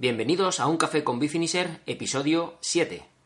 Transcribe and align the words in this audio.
Bienvenidos 0.00 0.60
a 0.60 0.68
Un 0.68 0.76
Café 0.76 1.02
con 1.02 1.18
Bifinisher, 1.18 1.80
episodio 1.84 2.56
7. 2.60 3.17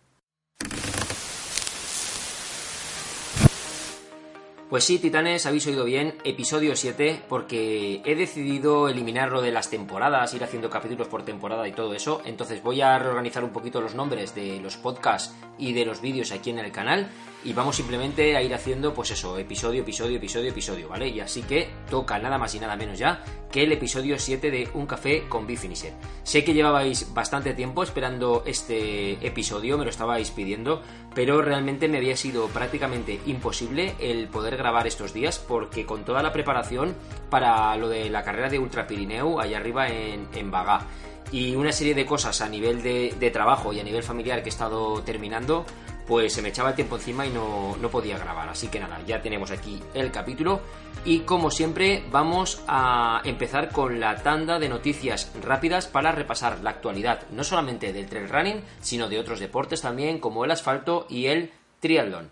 Pues 4.73 4.85
sí, 4.85 4.99
titanes, 4.99 5.45
habéis 5.45 5.67
oído 5.67 5.85
bien, 5.85 6.15
episodio 6.25 6.75
7, 6.75 7.25
porque 7.29 8.01
he 8.07 8.15
decidido 8.15 8.89
eliminarlo 8.89 9.43
de 9.43 9.53
las 9.53 9.69
temporadas, 9.69 10.33
ir 10.33 10.43
haciendo 10.45 10.71
capítulos 10.71 11.09
por 11.09 11.27
temporada 11.27 11.69
y 11.69 11.73
todo 11.73 11.93
eso. 11.93 12.23
Entonces 12.25 12.63
voy 12.63 12.81
a 12.81 12.99
reorganizar 12.99 13.45
un 13.45 13.51
poquito 13.51 13.83
los 13.83 13.95
nombres 13.95 14.35
de 14.35 14.61
los 14.63 14.79
podcasts 14.79 15.35
y 15.59 15.75
de 15.75 15.85
los 15.85 16.01
vídeos 16.01 16.33
aquí 16.33 16.49
en 16.49 16.59
el 16.59 16.73
canal 16.73 17.11
y 17.45 17.53
vamos 17.53 17.77
simplemente 17.77 18.37
a 18.37 18.43
ir 18.43 18.55
haciendo, 18.55 18.95
pues 18.95 19.11
eso, 19.11 19.37
episodio, 19.37 19.83
episodio, 19.83 20.17
episodio, 20.17 20.51
episodio, 20.51 20.89
¿vale? 20.89 21.09
Y 21.09 21.21
así 21.21 21.43
que 21.43 21.69
toca 21.91 22.19
nada 22.19 22.39
más 22.39 22.55
y 22.55 22.61
nada 22.61 22.77
menos 22.77 22.99
ya 22.99 23.23
que 23.51 23.65
el 23.65 23.73
episodio 23.73 24.19
7 24.19 24.51
de 24.51 24.69
Un 24.73 24.87
Café 24.87 25.25
con 25.29 25.47
Bifinisher. 25.47 25.93
Sé 26.23 26.43
que 26.43 26.55
llevabais 26.55 27.13
bastante 27.13 27.53
tiempo 27.53 27.83
esperando 27.83 28.45
este 28.47 29.25
episodio, 29.27 29.77
me 29.77 29.85
lo 29.85 29.91
estabais 29.91 30.31
pidiendo, 30.31 30.83
pero 31.15 31.43
realmente 31.43 31.87
me 31.89 31.99
había 31.99 32.17
sido 32.17 32.47
prácticamente 32.47 33.21
imposible 33.27 33.95
el 34.01 34.29
poder 34.29 34.57
grabar 34.63 34.87
estos 34.87 35.13
días 35.13 35.39
porque 35.39 35.85
con 35.85 36.05
toda 36.05 36.23
la 36.23 36.33
preparación 36.33 36.95
para 37.29 37.77
lo 37.77 37.89
de 37.89 38.09
la 38.09 38.23
carrera 38.23 38.49
de 38.49 38.59
Ultra 38.59 38.87
Pirineu 38.87 39.41
allá 39.41 39.59
arriba 39.59 39.89
en, 39.89 40.29
en 40.35 40.51
Bagá 40.51 40.87
y 41.33 41.57
una 41.57 41.73
serie 41.73 41.95
de 41.95 42.07
cosas 42.07 42.41
a 42.43 42.49
nivel 42.49 42.83
de, 42.83 43.15
de 43.19 43.31
trabajo 43.31 43.73
y 43.73 43.81
a 43.81 43.85
nivel 43.85 44.03
familiar 44.03 44.43
que 44.43 44.51
he 44.51 44.53
estado 44.53 45.03
terminando, 45.03 45.65
pues 46.07 46.35
se 46.35 46.43
me 46.43 46.51
echaba 46.51 46.71
el 46.71 46.75
tiempo 46.75 46.97
encima 46.97 47.27
y 47.27 47.31
no, 47.31 47.77
no 47.81 47.89
podía 47.89 48.19
grabar. 48.19 48.49
Así 48.49 48.69
que 48.69 48.79
nada, 48.79 49.01
ya 49.07 49.23
tenemos 49.23 49.51
aquí 49.51 49.81
el 49.95 50.11
capítulo. 50.11 50.61
Y 51.05 51.21
como 51.21 51.51
siempre, 51.51 52.05
vamos 52.11 52.63
a 52.69 53.23
empezar 53.25 53.71
con 53.71 53.99
la 53.99 54.17
tanda 54.23 54.59
de 54.59 54.69
noticias 54.69 55.33
rápidas 55.43 55.87
para 55.87 56.13
repasar 56.13 56.61
la 56.61 56.71
actualidad, 56.71 57.23
no 57.33 57.45
solamente 57.45 57.93
del 57.93 58.07
trail 58.07 58.29
running, 58.29 58.61
sino 58.81 59.09
de 59.09 59.19
otros 59.19 59.41
deportes 59.41 59.81
también, 59.81 60.19
como 60.19 60.45
el 60.45 60.51
asfalto 60.51 61.07
y 61.09 61.27
el 61.27 61.51
triatlón. 61.81 62.31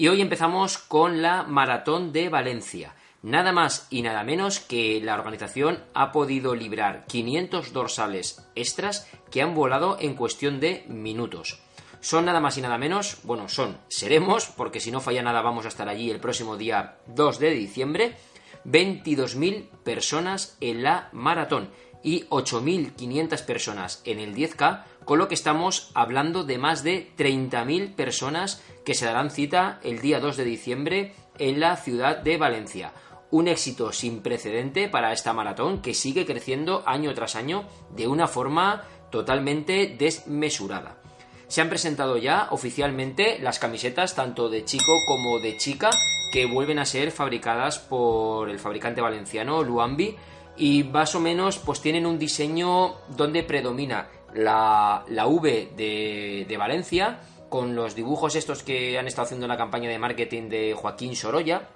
Y 0.00 0.08
hoy 0.08 0.22
empezamos 0.22 0.78
con 0.78 1.20
la 1.20 1.42
maratón 1.42 2.10
de 2.10 2.30
Valencia. 2.30 2.94
Nada 3.20 3.52
más 3.52 3.86
y 3.90 4.00
nada 4.00 4.24
menos 4.24 4.58
que 4.58 4.98
la 5.02 5.12
organización 5.12 5.84
ha 5.92 6.10
podido 6.10 6.54
librar 6.54 7.04
500 7.06 7.74
dorsales 7.74 8.48
extras 8.54 9.06
que 9.30 9.42
han 9.42 9.54
volado 9.54 9.98
en 10.00 10.14
cuestión 10.14 10.58
de 10.58 10.86
minutos. 10.88 11.60
Son 12.00 12.24
nada 12.24 12.40
más 12.40 12.56
y 12.56 12.62
nada 12.62 12.78
menos, 12.78 13.18
bueno, 13.24 13.50
son, 13.50 13.76
seremos, 13.88 14.46
porque 14.46 14.80
si 14.80 14.90
no 14.90 15.02
falla 15.02 15.22
nada 15.22 15.42
vamos 15.42 15.66
a 15.66 15.68
estar 15.68 15.90
allí 15.90 16.10
el 16.10 16.18
próximo 16.18 16.56
día 16.56 16.96
2 17.08 17.38
de 17.38 17.50
diciembre, 17.50 18.16
22.000 18.64 19.68
personas 19.84 20.56
en 20.62 20.82
la 20.82 21.10
maratón 21.12 21.68
y 22.02 22.24
8.500 22.28 23.44
personas 23.44 24.00
en 24.06 24.18
el 24.18 24.34
10K, 24.34 24.82
con 25.10 25.18
lo 25.18 25.26
que 25.26 25.34
estamos 25.34 25.90
hablando 25.94 26.44
de 26.44 26.56
más 26.56 26.84
de 26.84 27.10
30.000 27.18 27.96
personas 27.96 28.62
que 28.84 28.94
se 28.94 29.06
darán 29.06 29.32
cita 29.32 29.80
el 29.82 29.98
día 30.00 30.20
2 30.20 30.36
de 30.36 30.44
diciembre 30.44 31.14
en 31.40 31.58
la 31.58 31.76
ciudad 31.76 32.18
de 32.18 32.36
Valencia. 32.36 32.92
Un 33.32 33.48
éxito 33.48 33.90
sin 33.90 34.22
precedente 34.22 34.88
para 34.88 35.12
esta 35.12 35.32
maratón 35.32 35.82
que 35.82 35.94
sigue 35.94 36.26
creciendo 36.26 36.84
año 36.86 37.12
tras 37.12 37.34
año 37.34 37.64
de 37.96 38.06
una 38.06 38.28
forma 38.28 38.84
totalmente 39.10 39.96
desmesurada. 39.98 41.02
Se 41.48 41.60
han 41.60 41.70
presentado 41.70 42.16
ya 42.16 42.46
oficialmente 42.52 43.40
las 43.40 43.58
camisetas 43.58 44.14
tanto 44.14 44.48
de 44.48 44.64
chico 44.64 44.92
como 45.08 45.40
de 45.40 45.56
chica 45.56 45.90
que 46.32 46.46
vuelven 46.46 46.78
a 46.78 46.86
ser 46.86 47.10
fabricadas 47.10 47.80
por 47.80 48.48
el 48.48 48.60
fabricante 48.60 49.00
valenciano 49.00 49.64
Luambi 49.64 50.14
y 50.56 50.84
más 50.84 51.16
o 51.16 51.20
menos 51.20 51.58
pues 51.58 51.80
tienen 51.80 52.06
un 52.06 52.18
diseño 52.18 52.94
donde 53.08 53.42
predomina 53.42 54.08
la, 54.34 55.04
la 55.08 55.26
V 55.26 55.70
de, 55.76 56.46
de 56.48 56.56
Valencia 56.56 57.20
con 57.48 57.74
los 57.74 57.94
dibujos 57.94 58.36
estos 58.36 58.62
que 58.62 58.98
han 58.98 59.06
estado 59.06 59.26
haciendo 59.26 59.46
en 59.46 59.50
la 59.50 59.56
campaña 59.56 59.90
de 59.90 59.98
marketing 59.98 60.48
de 60.48 60.74
Joaquín 60.74 61.16
Sorolla 61.16 61.68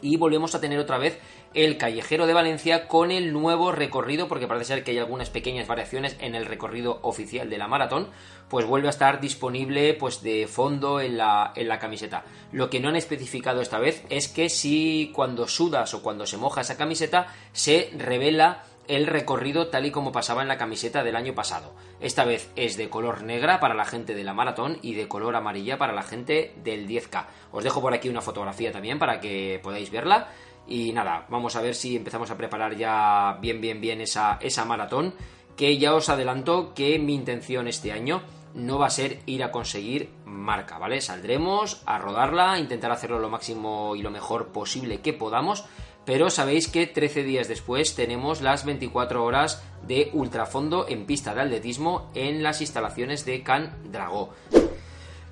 y 0.00 0.16
volvemos 0.16 0.54
a 0.54 0.60
tener 0.60 0.78
otra 0.78 0.98
vez 0.98 1.18
el 1.54 1.78
Callejero 1.78 2.26
de 2.26 2.34
Valencia 2.34 2.88
con 2.88 3.10
el 3.10 3.32
nuevo 3.32 3.72
recorrido, 3.72 4.28
porque 4.28 4.46
parece 4.46 4.66
ser 4.66 4.84
que 4.84 4.92
hay 4.92 4.98
algunas 4.98 5.30
pequeñas 5.30 5.66
variaciones 5.66 6.16
en 6.20 6.34
el 6.34 6.46
recorrido 6.46 6.98
oficial 7.02 7.48
de 7.48 7.58
la 7.58 7.68
maratón, 7.68 8.08
pues 8.48 8.66
vuelve 8.66 8.88
a 8.88 8.90
estar 8.90 9.20
disponible 9.20 9.94
pues 9.94 10.22
de 10.22 10.46
fondo 10.46 11.00
en 11.00 11.16
la, 11.16 11.52
en 11.56 11.68
la 11.68 11.78
camiseta. 11.78 12.24
Lo 12.52 12.70
que 12.70 12.80
no 12.80 12.88
han 12.88 12.96
especificado 12.96 13.60
esta 13.60 13.78
vez 13.78 14.04
es 14.10 14.28
que 14.28 14.48
si 14.48 15.10
cuando 15.14 15.48
sudas 15.48 15.94
o 15.94 16.02
cuando 16.02 16.26
se 16.26 16.36
moja 16.36 16.60
esa 16.60 16.76
camiseta 16.76 17.34
se 17.52 17.90
revela 17.96 18.64
el 18.88 19.06
recorrido 19.06 19.68
tal 19.68 19.86
y 19.86 19.90
como 19.90 20.12
pasaba 20.12 20.42
en 20.42 20.48
la 20.48 20.58
camiseta 20.58 21.04
del 21.04 21.14
año 21.14 21.34
pasado. 21.34 21.74
Esta 22.00 22.24
vez 22.24 22.50
es 22.56 22.76
de 22.76 22.88
color 22.88 23.22
negra 23.22 23.60
para 23.60 23.74
la 23.74 23.84
gente 23.84 24.14
de 24.14 24.24
la 24.24 24.34
maratón 24.34 24.78
y 24.82 24.94
de 24.94 25.06
color 25.06 25.36
amarilla 25.36 25.78
para 25.78 25.92
la 25.92 26.02
gente 26.02 26.54
del 26.64 26.88
10K. 26.88 27.26
Os 27.52 27.62
dejo 27.62 27.80
por 27.80 27.94
aquí 27.94 28.08
una 28.08 28.22
fotografía 28.22 28.72
también 28.72 28.98
para 28.98 29.20
que 29.20 29.60
podáis 29.62 29.90
verla. 29.90 30.28
Y 30.66 30.92
nada, 30.92 31.26
vamos 31.28 31.54
a 31.56 31.62
ver 31.62 31.74
si 31.74 31.96
empezamos 31.96 32.30
a 32.30 32.36
preparar 32.36 32.76
ya 32.76 33.38
bien, 33.40 33.60
bien, 33.60 33.80
bien 33.80 34.00
esa, 34.00 34.38
esa 34.40 34.64
maratón. 34.64 35.14
Que 35.56 35.76
ya 35.76 35.94
os 35.94 36.08
adelanto 36.08 36.72
que 36.72 36.98
mi 36.98 37.14
intención 37.14 37.68
este 37.68 37.92
año 37.92 38.22
no 38.54 38.78
va 38.78 38.86
a 38.86 38.90
ser 38.90 39.20
ir 39.26 39.42
a 39.44 39.50
conseguir 39.50 40.10
marca, 40.24 40.78
¿vale? 40.78 41.00
Saldremos 41.00 41.82
a 41.84 41.98
rodarla, 41.98 42.58
intentar 42.58 42.90
hacerlo 42.90 43.18
lo 43.18 43.28
máximo 43.28 43.94
y 43.96 44.02
lo 44.02 44.10
mejor 44.10 44.48
posible 44.48 45.00
que 45.00 45.12
podamos 45.12 45.64
pero 46.08 46.30
sabéis 46.30 46.68
que 46.68 46.86
13 46.86 47.22
días 47.22 47.48
después 47.48 47.94
tenemos 47.94 48.40
las 48.40 48.64
24 48.64 49.22
horas 49.22 49.62
de 49.86 50.08
ultrafondo 50.14 50.88
en 50.88 51.04
pista 51.04 51.34
de 51.34 51.42
atletismo 51.42 52.10
en 52.14 52.42
las 52.42 52.62
instalaciones 52.62 53.26
de 53.26 53.42
Can 53.42 53.76
Dragó. 53.92 54.32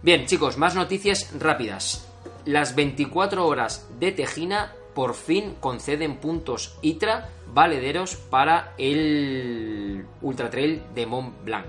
Bien, 0.03 0.27
chicos, 0.27 0.59
más 0.59 0.75
noticias 0.75 1.33
rápidas. 1.41 2.07
Las 2.45 2.75
24 2.75 3.47
horas 3.47 3.89
de 3.99 4.13
Tejina 4.13 4.75
por 4.95 5.15
fin 5.15 5.55
conceden 5.61 6.19
puntos 6.19 6.77
ITRA 6.83 7.31
valederos 7.55 8.17
para 8.17 8.75
el 8.77 10.05
Ultra 10.21 10.51
Trail 10.51 10.83
de 10.95 11.07
Mont 11.07 11.43
Blanc. 11.43 11.69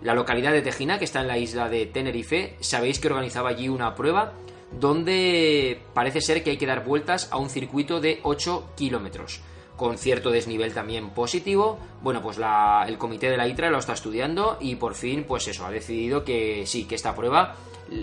La 0.00 0.14
localidad 0.14 0.52
de 0.52 0.62
Tejina, 0.62 1.00
que 1.00 1.06
está 1.06 1.22
en 1.22 1.26
la 1.26 1.38
isla 1.38 1.68
de 1.68 1.86
Tenerife, 1.86 2.56
sabéis 2.60 3.00
que 3.00 3.08
organizaba 3.08 3.48
allí 3.48 3.68
una 3.68 3.96
prueba 3.96 4.32
donde 4.80 5.80
parece 5.92 6.20
ser 6.20 6.42
que 6.42 6.50
hay 6.50 6.56
que 6.56 6.66
dar 6.66 6.84
vueltas 6.84 7.28
a 7.30 7.38
un 7.38 7.50
circuito 7.50 8.00
de 8.00 8.20
8 8.22 8.72
kilómetros 8.76 9.40
con 9.76 9.98
cierto 9.98 10.30
desnivel 10.30 10.72
también 10.72 11.10
positivo. 11.10 11.78
Bueno, 12.00 12.22
pues 12.22 12.38
el 12.86 12.98
comité 12.98 13.30
de 13.30 13.36
la 13.36 13.48
ITRA 13.48 13.70
lo 13.70 13.78
está 13.78 13.92
estudiando 13.92 14.56
y 14.60 14.76
por 14.76 14.94
fin, 14.94 15.24
pues 15.26 15.48
eso, 15.48 15.66
ha 15.66 15.70
decidido 15.70 16.24
que 16.24 16.64
sí, 16.66 16.84
que 16.84 16.94
esta 16.94 17.14
prueba, 17.14 17.56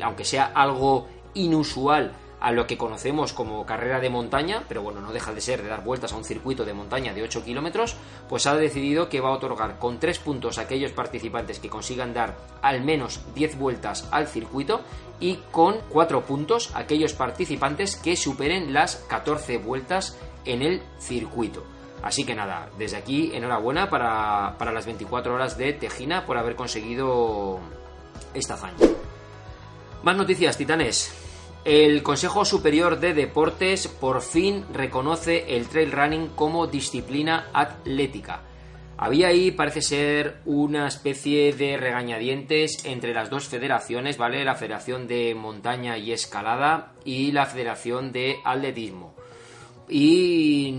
aunque 0.04 0.26
sea 0.26 0.52
algo 0.54 1.08
inusual 1.34 2.12
a 2.42 2.52
lo 2.52 2.66
que 2.66 2.78
conocemos 2.78 3.34
como 3.34 3.66
carrera 3.66 4.00
de 4.00 4.10
montaña, 4.10 4.64
pero 4.68 4.82
bueno, 4.82 5.00
no 5.00 5.14
deja 5.14 5.32
de 5.32 5.42
ser 5.42 5.62
de 5.62 5.70
dar 5.70 5.84
vueltas 5.84 6.12
a 6.12 6.18
un 6.18 6.26
circuito 6.26 6.66
de 6.66 6.74
montaña 6.74 7.14
de 7.14 7.22
8 7.22 7.46
kilómetros, 7.46 7.96
pues 8.28 8.48
ha 8.48 8.56
decidido 8.56 9.10
que 9.10 9.22
va 9.22 9.30
a 9.30 9.34
otorgar 9.34 9.78
con 9.78 10.00
3 10.00 10.18
puntos 10.20 10.58
a 10.58 10.64
aquellos 10.64 10.92
participantes 10.92 11.60
que 11.60 11.70
consigan 11.70 12.16
dar 12.16 12.36
al 12.64 12.84
menos 12.84 13.22
10 13.36 13.60
vueltas 13.60 14.10
al 14.12 14.28
circuito 14.28 14.82
y 15.20 15.36
con 15.52 15.78
4 15.90 16.22
puntos 16.26 16.76
a 16.76 16.80
aquellos 16.80 17.14
participantes 17.14 17.96
que 17.96 18.16
superen 18.16 18.74
las 18.74 18.96
14 19.08 19.60
vueltas 19.60 20.18
en 20.44 20.64
el 20.64 20.82
circuito. 21.00 21.64
Así 22.02 22.26
que 22.26 22.34
nada, 22.34 22.70
desde 22.80 22.98
aquí 22.98 23.32
enhorabuena 23.36 23.88
para, 23.92 24.56
para 24.58 24.72
las 24.72 24.88
24 24.88 25.36
horas 25.36 25.58
de 25.60 25.74
Tejina 25.74 26.26
por 26.26 26.40
haber 26.40 26.56
conseguido 26.56 27.60
esta 28.34 28.56
hazaña. 28.56 28.78
Más 30.02 30.18
noticias, 30.18 30.58
titanes. 30.58 31.31
El 31.64 32.02
Consejo 32.02 32.44
Superior 32.44 33.00
de 33.00 33.14
Deportes 33.14 33.88
por 33.88 34.22
fin 34.22 34.66
reconoce 34.74 35.56
el 35.56 35.68
trail 35.68 35.92
running 35.92 36.28
como 36.30 36.66
disciplina 36.66 37.50
atlética. 37.54 38.42
Había 38.98 39.28
ahí, 39.28 39.52
parece 39.52 39.84
ser, 39.84 40.42
una 40.46 40.88
especie 40.88 41.54
de 41.54 41.78
regañadientes 41.78 42.84
entre 42.86 43.14
las 43.14 43.30
dos 43.30 43.48
federaciones, 43.48 44.18
¿vale? 44.18 44.44
La 44.44 44.56
Federación 44.56 45.08
de 45.08 45.36
Montaña 45.36 46.00
y 46.00 46.12
Escalada 46.12 46.94
y 47.06 47.32
la 47.32 47.46
Federación 47.46 48.12
de 48.12 48.38
Atletismo. 48.44 49.16
Y 49.88 50.74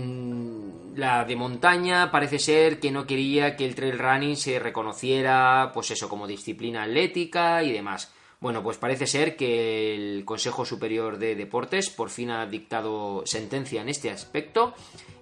la 0.95 1.23
de 1.23 1.35
montaña 1.35 2.11
parece 2.11 2.39
ser 2.39 2.79
que 2.79 2.91
no 2.91 3.05
quería 3.05 3.55
que 3.55 3.65
el 3.65 3.75
trail 3.75 3.99
running 3.99 4.35
se 4.35 4.59
reconociera, 4.59 5.71
pues 5.73 5.91
eso, 5.91 6.09
como 6.09 6.27
disciplina 6.27 6.83
atlética 6.83 7.63
y 7.63 7.71
demás. 7.71 8.11
Bueno, 8.43 8.61
pues 8.61 8.77
parece 8.77 9.07
ser 9.07 9.37
que 9.37 9.95
el 9.95 10.25
Consejo 10.25 10.65
Superior 10.65 11.17
de 11.17 11.33
Deportes 11.33 11.89
por 11.89 12.09
fin 12.09 12.29
ha 12.29 12.45
dictado 12.45 13.23
sentencia 13.25 13.81
en 13.81 13.87
este 13.87 14.11
aspecto 14.11 14.73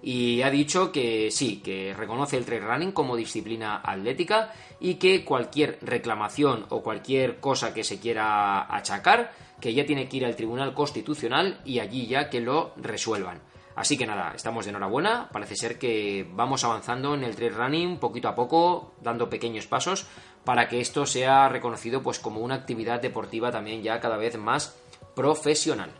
y 0.02 0.42
ha 0.42 0.50
dicho 0.50 0.90
que 0.90 1.30
sí, 1.30 1.62
que 1.62 1.94
reconoce 1.96 2.36
el 2.36 2.44
trail 2.44 2.64
running 2.64 2.90
como 2.90 3.14
disciplina 3.14 3.80
atlética 3.84 4.52
y 4.80 4.94
que 4.94 5.24
cualquier 5.24 5.78
reclamación 5.82 6.66
o 6.70 6.82
cualquier 6.82 7.38
cosa 7.38 7.72
que 7.72 7.84
se 7.84 8.00
quiera 8.00 8.66
achacar, 8.74 9.30
que 9.60 9.72
ya 9.72 9.86
tiene 9.86 10.08
que 10.08 10.16
ir 10.16 10.26
al 10.26 10.34
Tribunal 10.34 10.74
Constitucional 10.74 11.60
y 11.64 11.78
allí 11.78 12.08
ya 12.08 12.28
que 12.28 12.40
lo 12.40 12.72
resuelvan. 12.74 13.40
Así 13.74 13.96
que 13.96 14.06
nada, 14.06 14.32
estamos 14.34 14.64
de 14.64 14.70
enhorabuena. 14.70 15.28
Parece 15.32 15.56
ser 15.56 15.78
que 15.78 16.26
vamos 16.32 16.64
avanzando 16.64 17.14
en 17.14 17.24
el 17.24 17.34
trail 17.34 17.54
running 17.54 17.98
poquito 17.98 18.28
a 18.28 18.34
poco, 18.34 18.92
dando 19.00 19.30
pequeños 19.30 19.66
pasos 19.66 20.06
para 20.44 20.68
que 20.68 20.80
esto 20.80 21.06
sea 21.06 21.48
reconocido 21.48 22.02
pues 22.02 22.18
como 22.18 22.40
una 22.40 22.56
actividad 22.56 23.00
deportiva 23.00 23.50
también 23.50 23.82
ya 23.82 24.00
cada 24.00 24.16
vez 24.16 24.36
más 24.36 24.76
profesional. 25.14 25.90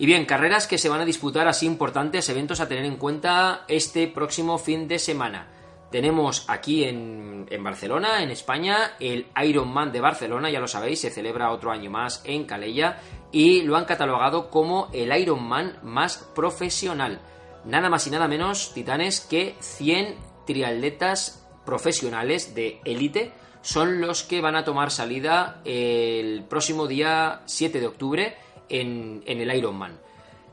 Y 0.00 0.06
bien, 0.06 0.26
carreras 0.26 0.68
que 0.68 0.78
se 0.78 0.88
van 0.88 1.00
a 1.00 1.04
disputar 1.04 1.48
así 1.48 1.66
importantes, 1.66 2.28
eventos 2.28 2.60
a 2.60 2.68
tener 2.68 2.84
en 2.84 2.96
cuenta 2.96 3.64
este 3.66 4.06
próximo 4.06 4.56
fin 4.58 4.86
de 4.86 5.00
semana. 5.00 5.48
Tenemos 5.90 6.44
aquí 6.48 6.84
en, 6.84 7.46
Barcelona, 7.60 8.22
en 8.22 8.30
España, 8.30 8.96
el 9.00 9.26
Ironman 9.42 9.90
de 9.90 10.02
Barcelona, 10.02 10.50
ya 10.50 10.60
lo 10.60 10.68
sabéis, 10.68 11.00
se 11.00 11.10
celebra 11.10 11.50
otro 11.50 11.70
año 11.70 11.90
más 11.90 12.20
en 12.24 12.44
Calella 12.44 13.00
y 13.32 13.62
lo 13.62 13.76
han 13.76 13.86
catalogado 13.86 14.50
como 14.50 14.90
el 14.92 15.16
Ironman 15.16 15.78
más 15.82 16.18
profesional. 16.34 17.20
Nada 17.64 17.88
más 17.88 18.06
y 18.06 18.10
nada 18.10 18.28
menos, 18.28 18.74
titanes, 18.74 19.20
que 19.20 19.56
100 19.60 20.16
triatletas 20.46 21.46
profesionales 21.64 22.54
de 22.54 22.80
élite 22.84 23.32
son 23.62 24.00
los 24.02 24.22
que 24.22 24.42
van 24.42 24.56
a 24.56 24.64
tomar 24.64 24.90
salida 24.90 25.62
el 25.64 26.44
próximo 26.44 26.86
día 26.86 27.40
7 27.46 27.80
de 27.80 27.86
octubre 27.86 28.36
en, 28.68 29.22
en 29.26 29.40
el 29.40 29.54
Ironman. 29.56 30.07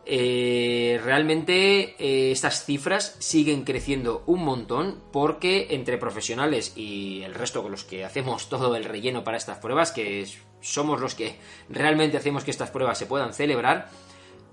Eh, 0.07 0.99
realmente 1.03 1.95
eh, 1.97 2.31
estas 2.31 2.63
cifras 2.63 3.15
siguen 3.17 3.63
creciendo 3.63 4.21
un 4.27 4.43
montón 4.45 5.01
porque 5.11 5.67
entre 5.71 5.97
profesionales 5.97 6.73
y 6.75 7.23
el 7.23 7.33
resto 7.33 7.63
con 7.63 7.71
los 7.71 7.83
que 7.83 8.05
hacemos 8.05 8.47
todo 8.47 8.75
el 8.75 8.83
relleno 8.83 9.23
para 9.23 9.37
estas 9.37 9.57
pruebas, 9.57 9.91
que 9.91 10.27
somos 10.61 11.01
los 11.01 11.15
que 11.15 11.37
realmente 11.69 12.17
hacemos 12.17 12.43
que 12.43 12.51
estas 12.51 12.69
pruebas 12.69 12.99
se 12.99 13.07
puedan 13.07 13.33
celebrar, 13.33 13.89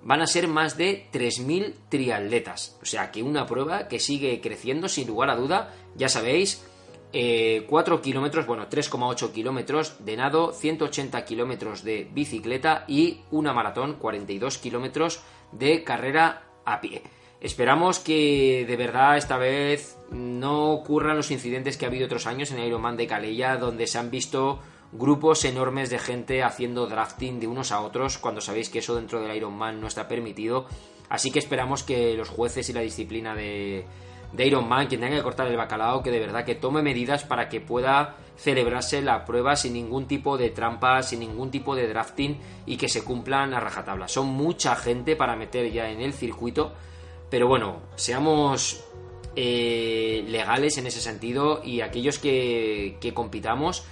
van 0.02 0.22
a 0.22 0.26
ser 0.26 0.48
más 0.48 0.78
de 0.78 1.06
3.000 1.12 1.74
triatletas. 1.90 2.78
O 2.82 2.86
sea 2.86 3.10
que 3.10 3.22
una 3.22 3.46
prueba 3.46 3.88
que 3.88 4.00
sigue 4.00 4.40
creciendo 4.40 4.88
sin 4.88 5.06
lugar 5.06 5.28
a 5.28 5.36
duda, 5.36 5.74
ya 5.96 6.08
sabéis, 6.08 6.64
4 7.12 7.12
eh, 7.12 8.00
kilómetros, 8.02 8.46
bueno, 8.46 8.70
3,8 8.70 9.32
kilómetros 9.32 10.02
de 10.02 10.16
nado, 10.16 10.52
180 10.52 11.24
kilómetros 11.26 11.84
de 11.84 12.08
bicicleta 12.10 12.84
y 12.88 13.20
una 13.30 13.52
maratón, 13.52 13.94
42 13.94 14.56
kilómetros 14.56 15.20
de 15.52 15.84
carrera 15.84 16.42
a 16.64 16.80
pie. 16.80 17.02
Esperamos 17.40 17.98
que 17.98 18.64
de 18.68 18.76
verdad 18.76 19.16
esta 19.16 19.36
vez 19.36 19.96
no 20.10 20.72
ocurran 20.72 21.16
los 21.16 21.30
incidentes 21.30 21.76
que 21.76 21.84
ha 21.84 21.88
habido 21.88 22.06
otros 22.06 22.26
años 22.26 22.52
en 22.52 22.58
el 22.58 22.68
Ironman 22.68 22.96
de 22.96 23.06
Calella, 23.06 23.56
donde 23.56 23.86
se 23.86 23.98
han 23.98 24.10
visto 24.10 24.60
grupos 24.92 25.44
enormes 25.44 25.90
de 25.90 25.98
gente 25.98 26.42
haciendo 26.42 26.86
drafting 26.86 27.40
de 27.40 27.48
unos 27.48 27.72
a 27.72 27.80
otros, 27.80 28.18
cuando 28.18 28.40
sabéis 28.40 28.68
que 28.68 28.78
eso 28.78 28.94
dentro 28.94 29.20
del 29.20 29.36
Ironman 29.36 29.80
no 29.80 29.88
está 29.88 30.06
permitido. 30.06 30.66
Así 31.08 31.30
que 31.30 31.40
esperamos 31.40 31.82
que 31.82 32.14
los 32.14 32.28
jueces 32.28 32.68
y 32.68 32.72
la 32.72 32.80
disciplina 32.80 33.34
de, 33.34 33.86
de 34.32 34.46
Iron 34.46 34.68
Man, 34.68 34.86
quien 34.86 35.00
tenga 35.00 35.16
que 35.16 35.22
cortar 35.22 35.46
el 35.46 35.56
bacalao, 35.56 36.02
que 36.02 36.10
de 36.10 36.20
verdad 36.20 36.44
que 36.44 36.54
tome 36.54 36.82
medidas 36.82 37.24
para 37.24 37.48
que 37.48 37.60
pueda 37.60 38.16
celebrarse 38.36 39.02
la 39.02 39.24
prueba 39.24 39.56
sin 39.56 39.74
ningún 39.74 40.06
tipo 40.06 40.38
de 40.38 40.50
trampa, 40.50 41.02
sin 41.02 41.20
ningún 41.20 41.50
tipo 41.50 41.76
de 41.76 41.86
drafting 41.86 42.38
y 42.66 42.76
que 42.76 42.88
se 42.88 43.04
cumplan 43.04 43.54
a 43.54 43.60
rajatabla. 43.60 44.08
Son 44.08 44.26
mucha 44.26 44.74
gente 44.74 45.16
para 45.16 45.36
meter 45.36 45.70
ya 45.70 45.90
en 45.90 46.00
el 46.00 46.12
circuito, 46.12 46.72
pero 47.30 47.46
bueno, 47.46 47.80
seamos 47.94 48.82
eh, 49.36 50.24
legales 50.28 50.78
en 50.78 50.86
ese 50.86 51.00
sentido 51.00 51.60
y 51.62 51.82
aquellos 51.82 52.18
que, 52.18 52.96
que 53.00 53.14
compitamos 53.14 53.84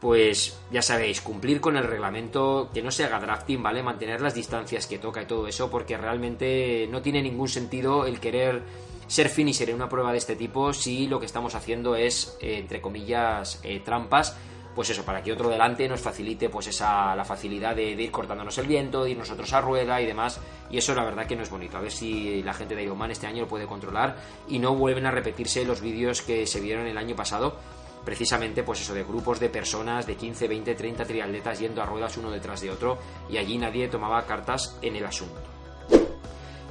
pues 0.00 0.58
ya 0.70 0.82
sabéis, 0.82 1.20
cumplir 1.20 1.60
con 1.60 1.76
el 1.76 1.84
reglamento, 1.84 2.70
que 2.72 2.82
no 2.82 2.90
se 2.90 3.04
haga 3.04 3.18
drafting, 3.18 3.62
¿vale? 3.62 3.82
Mantener 3.82 4.20
las 4.20 4.34
distancias 4.34 4.86
que 4.86 4.98
toca 4.98 5.22
y 5.22 5.26
todo 5.26 5.48
eso, 5.48 5.70
porque 5.70 5.96
realmente 5.96 6.86
no 6.90 7.00
tiene 7.00 7.22
ningún 7.22 7.48
sentido 7.48 8.04
el 8.04 8.20
querer 8.20 8.62
ser 9.06 9.28
finisher 9.28 9.70
en 9.70 9.76
una 9.76 9.88
prueba 9.88 10.12
de 10.12 10.18
este 10.18 10.36
tipo 10.36 10.72
si 10.72 11.06
lo 11.06 11.20
que 11.20 11.26
estamos 11.26 11.54
haciendo 11.54 11.96
es, 11.96 12.36
eh, 12.40 12.58
entre 12.58 12.80
comillas, 12.80 13.60
eh, 13.62 13.80
trampas, 13.84 14.36
pues 14.76 14.90
eso, 14.90 15.04
para 15.04 15.22
que 15.22 15.32
otro 15.32 15.48
delante 15.48 15.88
nos 15.88 16.00
facilite 16.00 16.50
pues 16.50 16.66
esa, 16.66 17.16
la 17.16 17.24
facilidad 17.24 17.74
de, 17.74 17.92
ir 17.92 18.10
cortándonos 18.10 18.58
el 18.58 18.66
viento, 18.66 19.04
de 19.04 19.12
ir 19.12 19.16
nosotros 19.16 19.50
a 19.54 19.62
rueda 19.62 20.02
y 20.02 20.06
demás, 20.06 20.38
y 20.70 20.76
eso 20.76 20.94
la 20.94 21.02
verdad 21.02 21.26
que 21.26 21.34
no 21.34 21.42
es 21.42 21.50
bonito, 21.50 21.78
a 21.78 21.80
ver 21.80 21.90
si 21.90 22.42
la 22.42 22.52
gente 22.52 22.74
de 22.76 22.82
Ironman 22.82 23.10
este 23.10 23.26
año 23.26 23.42
lo 23.42 23.48
puede 23.48 23.66
controlar 23.66 24.16
y 24.48 24.58
no 24.58 24.74
vuelven 24.74 25.06
a 25.06 25.10
repetirse 25.10 25.64
los 25.64 25.80
vídeos 25.80 26.20
que 26.20 26.46
se 26.46 26.60
vieron 26.60 26.86
el 26.86 26.98
año 26.98 27.16
pasado, 27.16 27.56
precisamente 28.04 28.62
pues 28.64 28.82
eso 28.82 28.92
de 28.92 29.02
grupos 29.02 29.40
de 29.40 29.48
personas 29.48 30.06
de 30.06 30.14
15, 30.14 30.46
20, 30.46 30.74
30 30.74 31.04
triatletas 31.06 31.58
yendo 31.58 31.82
a 31.82 31.86
ruedas 31.86 32.18
uno 32.18 32.30
detrás 32.30 32.60
de 32.60 32.70
otro 32.70 32.98
y 33.30 33.38
allí 33.38 33.56
nadie 33.56 33.88
tomaba 33.88 34.26
cartas 34.26 34.76
en 34.82 34.94
el 34.96 35.06
asunto. 35.06 35.55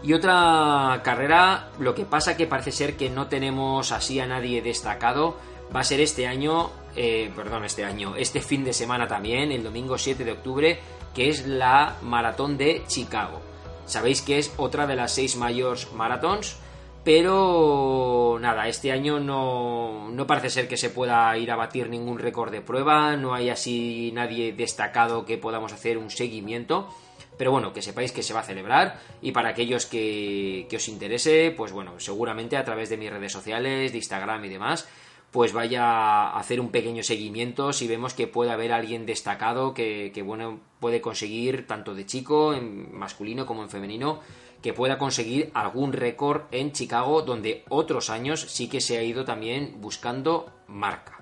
Y 0.06 0.14
otra 0.14 1.02
carrera, 1.04 1.70
lo 1.80 1.96
que 1.96 2.06
pasa 2.06 2.38
que 2.38 2.46
parece 2.46 2.72
ser 2.72 2.96
que 2.96 3.10
no 3.10 3.26
tenemos 3.26 3.92
así 3.92 4.20
a 4.20 4.28
nadie 4.28 4.62
destacado, 4.62 5.36
va 5.76 5.80
a 5.80 5.84
ser 5.84 6.00
este 6.00 6.28
año, 6.28 6.70
eh, 6.96 7.32
perdón, 7.36 7.66
este 7.66 7.84
año, 7.84 8.16
este 8.16 8.40
fin 8.40 8.64
de 8.64 8.72
semana 8.72 9.08
también, 9.08 9.52
el 9.52 9.64
domingo 9.64 9.98
7 9.98 10.24
de 10.24 10.34
octubre, 10.34 10.80
que 11.16 11.30
es 11.30 11.48
la 11.48 11.96
maratón 12.04 12.56
de 12.56 12.84
Chicago. 12.86 13.42
Sabéis 13.88 14.22
que 14.22 14.38
es 14.38 14.54
otra 14.58 14.86
de 14.86 14.96
las 14.96 15.12
seis 15.12 15.38
mayores 15.38 15.92
maratons, 15.92 16.56
pero 17.04 18.38
nada, 18.40 18.68
este 18.68 18.92
año 18.92 19.20
no, 19.20 20.08
no 20.12 20.28
parece 20.28 20.52
ser 20.52 20.68
que 20.68 20.78
se 20.78 20.92
pueda 20.92 21.36
ir 21.36 21.50
a 21.50 21.56
batir 21.56 21.90
ningún 21.90 22.20
récord 22.20 22.52
de 22.52 22.62
prueba, 22.62 23.18
no 23.18 23.34
hay 23.34 23.50
así 23.50 24.12
nadie 24.14 24.54
destacado 24.54 25.26
que 25.26 25.40
podamos 25.40 25.74
hacer 25.74 25.98
un 25.98 26.12
seguimiento. 26.12 26.90
Pero 27.38 27.52
bueno, 27.52 27.74
que 27.74 27.82
sepáis 27.82 28.12
que 28.12 28.24
se 28.24 28.34
va 28.34 28.42
a 28.42 28.44
celebrar 28.44 29.00
y 29.22 29.32
para 29.32 29.50
aquellos 29.50 29.86
que, 29.86 30.68
os 30.74 30.88
interese, 30.88 31.54
pues 31.56 31.72
bueno, 31.72 32.00
seguramente 32.00 32.58
a 32.58 32.64
través 32.64 32.90
de 32.90 32.98
mis 32.98 33.12
redes 33.12 33.32
sociales, 33.32 33.92
de 33.92 33.98
Instagram 33.98 34.46
y 34.46 34.50
demás, 34.50 34.88
pues 35.32 35.52
vaya 35.52 35.84
a 35.84 36.40
hacer 36.40 36.62
un 36.62 36.70
pequeño 36.70 37.04
seguimiento 37.04 37.74
si 37.74 37.88
vemos 37.88 38.14
que 38.14 38.28
puede 38.28 38.52
haber 38.52 38.72
alguien 38.72 39.06
destacado 39.06 39.74
que, 39.74 40.24
bueno, 40.26 40.60
puede 40.80 41.02
conseguir 41.02 41.68
tanto 41.68 41.94
de 41.94 42.06
chico, 42.06 42.54
en 42.54 42.98
masculino 42.98 43.46
como 43.46 43.64
en 43.64 43.70
femenino, 43.70 44.22
que 44.62 44.74
pueda 44.74 44.98
conseguir 44.98 45.52
algún 45.54 45.92
récord 45.92 46.44
en 46.52 46.72
Chicago 46.72 47.22
donde 47.22 47.66
otros 47.70 48.10
años 48.10 48.42
sí 48.42 48.70
que 48.70 48.82
se 48.82 48.98
ha 48.98 49.04
ido 49.04 49.26
también 49.26 49.76
buscando 49.82 50.50
marca. 50.68 51.20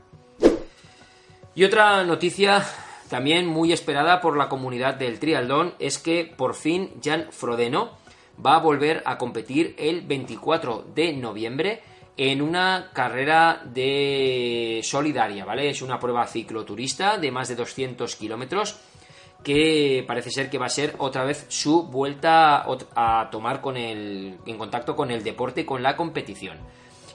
Y 1.55 1.63
otra 1.63 2.03
noticia 2.03 2.63
también 3.13 3.45
muy 3.45 3.71
esperada 3.71 4.21
por 4.21 4.35
la 4.35 4.49
comunidad 4.49 4.95
del 4.95 5.19
trialdón 5.19 5.75
es 5.77 5.99
que 5.99 6.25
por 6.25 6.55
fin 6.55 6.89
Jan 7.03 7.27
Frodeno 7.29 7.91
va 8.43 8.55
a 8.55 8.59
volver 8.59 9.03
a 9.05 9.19
competir 9.19 9.75
el 9.77 10.01
24 10.01 10.87
de 10.95 11.13
noviembre 11.13 11.83
en 12.17 12.41
una 12.41 12.89
carrera 12.91 13.61
de 13.65 14.79
solidaria, 14.81 15.45
¿vale? 15.45 15.69
Es 15.69 15.83
una 15.83 15.99
prueba 15.99 16.25
cicloturista 16.25 17.19
de 17.19 17.29
más 17.29 17.49
de 17.49 17.55
200 17.55 18.15
kilómetros 18.15 18.79
que 19.43 20.03
parece 20.07 20.31
ser 20.31 20.49
que 20.49 20.57
va 20.57 20.65
a 20.65 20.69
ser 20.69 20.95
otra 20.97 21.23
vez 21.23 21.45
su 21.49 21.83
vuelta 21.83 22.65
a 22.95 23.29
tomar 23.29 23.61
con 23.61 23.77
el, 23.77 24.39
en 24.43 24.57
contacto 24.57 24.95
con 24.95 25.11
el 25.11 25.23
deporte 25.23 25.67
con 25.67 25.83
la 25.83 25.95
competición. 25.95 26.57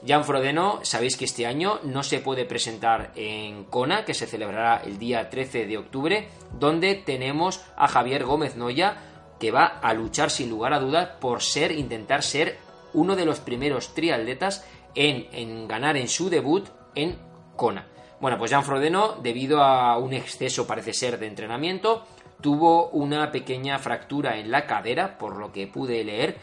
Jan 0.06 0.24
Frodeno, 0.24 0.80
sabéis 0.82 1.16
que 1.16 1.24
este 1.24 1.46
año 1.46 1.80
no 1.82 2.02
se 2.02 2.20
puede 2.20 2.44
presentar 2.44 3.12
en 3.16 3.64
Kona, 3.64 4.04
que 4.04 4.14
se 4.14 4.26
celebrará 4.26 4.82
el 4.84 4.98
día 4.98 5.28
13 5.28 5.66
de 5.66 5.78
octubre, 5.78 6.28
donde 6.52 6.94
tenemos 6.94 7.62
a 7.76 7.88
Javier 7.88 8.24
Gómez 8.24 8.56
Noya, 8.56 8.96
que 9.40 9.50
va 9.50 9.66
a 9.66 9.94
luchar 9.94 10.30
sin 10.30 10.50
lugar 10.50 10.72
a 10.72 10.80
dudas 10.80 11.08
por 11.20 11.42
ser, 11.42 11.72
intentar 11.72 12.22
ser 12.22 12.58
uno 12.92 13.16
de 13.16 13.24
los 13.24 13.40
primeros 13.40 13.94
triatletas 13.94 14.64
en, 14.94 15.68
ganar 15.68 15.96
en 15.96 16.08
su 16.08 16.30
debut 16.30 16.68
en 16.94 17.18
Kona. 17.56 17.86
Bueno, 18.20 18.38
pues 18.38 18.50
Jan 18.50 18.64
Frodeno, 18.64 19.16
debido 19.22 19.62
a 19.62 19.96
un 19.98 20.12
exceso, 20.12 20.66
parece 20.66 20.92
ser, 20.92 21.18
de 21.18 21.26
entrenamiento, 21.26 22.04
tuvo 22.40 22.88
una 22.90 23.30
pequeña 23.30 23.78
fractura 23.78 24.38
en 24.38 24.50
la 24.50 24.66
cadera, 24.66 25.18
por 25.18 25.36
lo 25.36 25.52
que 25.52 25.66
pude 25.66 26.02
leer, 26.02 26.36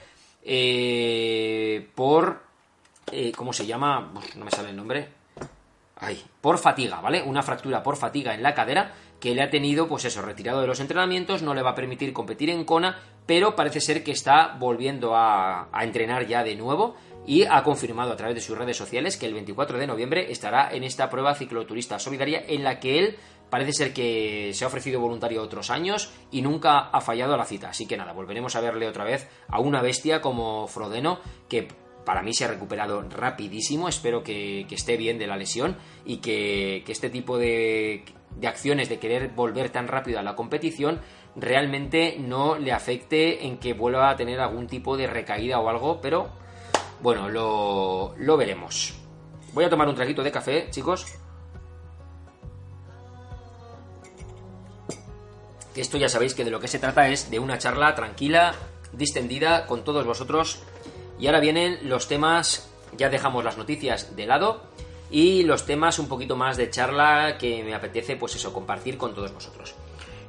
eh, 0.43 1.89
por 1.95 2.44
eh, 3.11 3.31
¿cómo 3.35 3.53
se 3.53 3.65
llama? 3.65 4.11
no 4.35 4.45
me 4.45 4.51
sale 4.51 4.69
el 4.69 4.75
nombre. 4.75 5.09
Ay, 5.97 6.21
por 6.41 6.57
fatiga, 6.57 6.99
¿vale? 6.99 7.21
Una 7.21 7.41
fractura 7.41 7.81
por 7.81 7.95
fatiga 7.95 8.33
en 8.33 8.43
la 8.43 8.53
cadera 8.53 8.93
que 9.19 9.33
le 9.33 9.41
ha 9.41 9.49
tenido, 9.49 9.87
pues 9.87 10.05
eso, 10.05 10.21
retirado 10.21 10.59
de 10.59 10.67
los 10.67 10.81
entrenamientos, 10.81 11.41
no 11.41 11.53
le 11.53 11.61
va 11.61 11.71
a 11.71 11.75
permitir 11.75 12.11
competir 12.11 12.49
en 12.49 12.65
Kona, 12.65 12.99
pero 13.25 13.55
parece 13.55 13.79
ser 13.79 14.03
que 14.03 14.11
está 14.11 14.55
volviendo 14.59 15.15
a, 15.15 15.69
a 15.71 15.83
entrenar 15.83 16.27
ya 16.27 16.43
de 16.43 16.55
nuevo 16.55 16.95
y 17.25 17.43
ha 17.43 17.63
confirmado 17.63 18.11
a 18.11 18.17
través 18.17 18.35
de 18.35 18.41
sus 18.41 18.57
redes 18.57 18.77
sociales 18.77 19.17
que 19.17 19.25
el 19.25 19.33
24 19.33 19.77
de 19.77 19.87
noviembre 19.87 20.31
estará 20.31 20.69
en 20.71 20.83
esta 20.83 21.09
prueba 21.09 21.33
cicloturista 21.33 21.97
solidaria 21.97 22.43
en 22.47 22.63
la 22.63 22.79
que 22.79 22.99
él 22.99 23.17
parece 23.49 23.73
ser 23.73 23.93
que 23.93 24.51
se 24.53 24.63
ha 24.63 24.67
ofrecido 24.67 24.99
voluntario 24.99 25.41
otros 25.41 25.69
años 25.69 26.11
y 26.31 26.41
nunca 26.41 26.89
ha 26.89 27.01
fallado 27.01 27.33
a 27.33 27.37
la 27.37 27.45
cita. 27.45 27.69
Así 27.69 27.87
que 27.87 27.97
nada, 27.97 28.13
volveremos 28.13 28.55
a 28.55 28.61
verle 28.61 28.87
otra 28.87 29.03
vez 29.03 29.29
a 29.47 29.59
una 29.59 29.81
bestia 29.81 30.21
como 30.21 30.67
Frodeno 30.67 31.19
que 31.47 31.67
para 32.05 32.21
mí 32.21 32.33
se 32.33 32.45
ha 32.45 32.47
recuperado 32.47 33.01
rapidísimo, 33.09 33.89
espero 33.89 34.23
que, 34.23 34.65
esté 34.69 34.95
bien 34.95 35.17
de 35.17 35.27
la 35.27 35.35
lesión 35.35 35.75
y 36.05 36.17
que, 36.17 36.83
este 36.87 37.09
tipo 37.09 37.37
de, 37.37 38.05
acciones 38.43 38.87
de 38.87 38.99
querer 38.99 39.29
volver 39.29 39.69
tan 39.69 39.87
rápido 39.87 40.19
a 40.19 40.23
la 40.23 40.35
competición 40.35 41.01
realmente 41.35 42.15
no 42.19 42.57
le 42.57 42.71
afecte 42.71 43.45
en 43.45 43.57
que 43.57 43.73
vuelva 43.73 44.09
a 44.09 44.15
tener 44.15 44.39
algún 44.39 44.67
tipo 44.67 44.95
de 44.95 45.07
recaída 45.07 45.59
o 45.59 45.67
algo, 45.67 45.99
pero 45.99 46.29
bueno, 47.01 47.27
lo, 47.27 48.13
lo 48.17 48.37
veremos. 48.37 48.93
Voy 49.53 49.65
a 49.65 49.69
tomar 49.69 49.87
un 49.87 49.95
traguito 49.95 50.23
de 50.23 50.31
café, 50.31 50.69
chicos. 50.69 51.05
Esto 55.75 55.97
ya 55.97 56.07
sabéis 56.07 56.33
que 56.33 56.45
de 56.45 56.51
lo 56.51 56.59
que 56.59 56.69
se 56.69 56.79
trata 56.79 57.09
es 57.09 57.29
de 57.29 57.39
una 57.39 57.57
charla 57.57 57.95
tranquila, 57.95 58.55
distendida 58.93 59.65
con 59.65 59.83
todos 59.83 60.05
vosotros. 60.05 60.63
Y 61.19 61.27
ahora 61.27 61.39
vienen 61.39 61.79
los 61.83 62.07
temas, 62.07 62.69
ya 62.97 63.09
dejamos 63.09 63.43
las 63.43 63.57
noticias 63.57 64.15
de 64.15 64.25
lado 64.25 64.61
y 65.09 65.43
los 65.43 65.65
temas 65.65 65.99
un 65.99 66.07
poquito 66.07 66.35
más 66.35 66.57
de 66.57 66.69
charla 66.69 67.37
que 67.37 67.63
me 67.63 67.73
apetece 67.73 68.15
pues 68.15 68.35
eso, 68.35 68.51
compartir 68.51 68.97
con 68.97 69.13
todos 69.13 69.33
vosotros. 69.33 69.75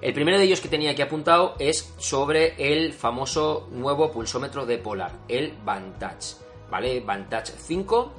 El 0.01 0.13
primero 0.13 0.39
de 0.39 0.45
ellos 0.45 0.61
que 0.61 0.69
tenía 0.69 0.91
aquí 0.91 1.03
apuntado 1.03 1.57
es 1.59 1.95
sobre 1.99 2.55
el 2.59 2.93
famoso 2.93 3.69
nuevo 3.73 4.13
pulsómetro 4.13 4.67
de 4.67 4.79
Polar, 4.79 5.13
el 5.27 5.55
Vantage, 5.65 6.37
¿vale? 6.71 7.01
Vantage 7.01 7.55
5 7.57 8.13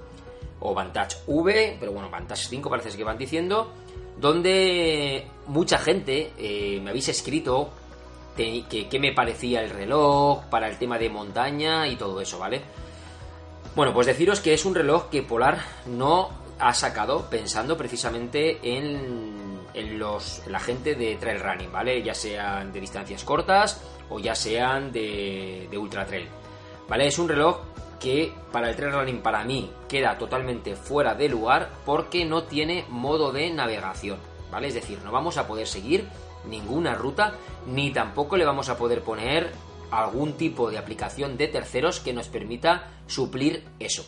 o 0.59 0.74
Vantage 0.74 1.17
V, 1.27 1.77
pero 1.79 1.91
bueno, 1.91 2.09
Vantage 2.09 2.47
5 2.50 2.69
parece 2.69 2.97
que 2.97 3.03
van 3.03 3.17
diciendo, 3.17 3.71
donde 4.19 5.27
mucha 5.45 5.77
gente 5.77 6.31
eh, 6.38 6.79
me 6.81 6.89
habéis 6.89 7.09
escrito 7.09 7.69
que, 8.38 8.88
qué 8.88 9.00
me 9.00 9.12
parecía 9.12 9.62
el 9.62 9.72
reloj 9.72 10.46
para 10.46 10.70
el 10.70 10.77
tema 10.77 10.98
de 10.98 11.10
montaña 11.10 11.88
y 11.88 11.96
todo 11.96 12.22
eso, 12.22 12.38
¿vale? 12.39 12.62
Bueno, 13.75 13.94
pues 13.94 14.08
deciros 14.08 14.39
que 14.39 14.53
es 14.53 14.65
un 14.65 14.75
reloj 14.75 15.10
que 15.10 15.24
Polar 15.24 15.60
no 15.88 16.29
ha 16.60 16.74
sacado 16.74 17.29
pensando 17.29 17.77
precisamente 17.77 18.60
en, 18.63 19.60
en 19.74 20.00
los, 20.00 20.44
la 20.48 20.60
gente 20.60 20.96
de 20.96 21.15
trail 21.15 21.39
running, 21.39 21.72
¿vale? 21.72 22.01
Ya 22.01 22.13
sean 22.13 22.72
de 22.72 22.79
distancias 22.79 23.24
cortas 23.24 23.82
o 24.10 24.20
ya 24.20 24.36
sean 24.36 24.91
de, 24.91 25.67
de 25.70 25.77
ultra 25.77 26.06
trail, 26.06 26.27
¿vale? 26.88 27.08
Es 27.08 27.20
un 27.20 27.27
reloj 27.27 27.60
que 28.00 28.32
para 28.51 28.70
el 28.70 28.75
trail 28.75 28.94
running 28.94 29.22
para 29.22 29.44
mí 29.44 29.72
queda 29.88 30.17
totalmente 30.17 30.75
fuera 30.75 31.15
de 31.15 31.29
lugar 31.29 31.70
porque 31.86 32.25
no 32.25 32.44
tiene 32.44 32.86
modo 32.89 33.32
de 33.32 33.50
navegación, 33.50 34.20
¿vale? 34.51 34.67
Es 34.67 34.75
decir, 34.75 35.00
no 35.03 35.12
vamos 35.12 35.38
a 35.38 35.48
poder 35.48 35.67
seguir 35.67 36.08
ninguna 36.46 36.96
ruta 36.96 37.36
ni 37.67 37.91
tampoco 37.91 38.38
le 38.38 38.46
vamos 38.46 38.70
a 38.70 38.77
poder 38.77 39.01
poner 39.01 39.51
algún 39.91 40.34
tipo 40.34 40.70
de 40.70 40.77
aplicación 40.77 41.38
de 41.38 41.48
terceros 41.48 42.00
que 42.00 42.13
nos 42.13 42.27
permita 42.27 42.89
suplir 43.08 43.63
eso. 43.79 44.06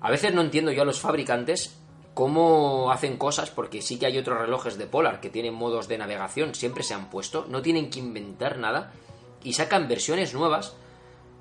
A 0.00 0.10
veces 0.10 0.34
no 0.34 0.42
entiendo 0.42 0.72
yo 0.72 0.82
a 0.82 0.86
los 0.86 1.00
fabricantes 1.00 1.76
cómo 2.14 2.90
hacen 2.90 3.16
cosas, 3.16 3.50
porque 3.50 3.82
sí 3.82 3.98
que 3.98 4.06
hay 4.06 4.18
otros 4.18 4.38
relojes 4.38 4.78
de 4.78 4.86
Polar 4.86 5.20
que 5.20 5.30
tienen 5.30 5.54
modos 5.54 5.88
de 5.88 5.98
navegación, 5.98 6.54
siempre 6.54 6.82
se 6.82 6.94
han 6.94 7.10
puesto, 7.10 7.46
no 7.48 7.62
tienen 7.62 7.90
que 7.90 7.98
inventar 7.98 8.58
nada 8.58 8.92
y 9.42 9.52
sacan 9.52 9.88
versiones 9.88 10.32
nuevas 10.32 10.74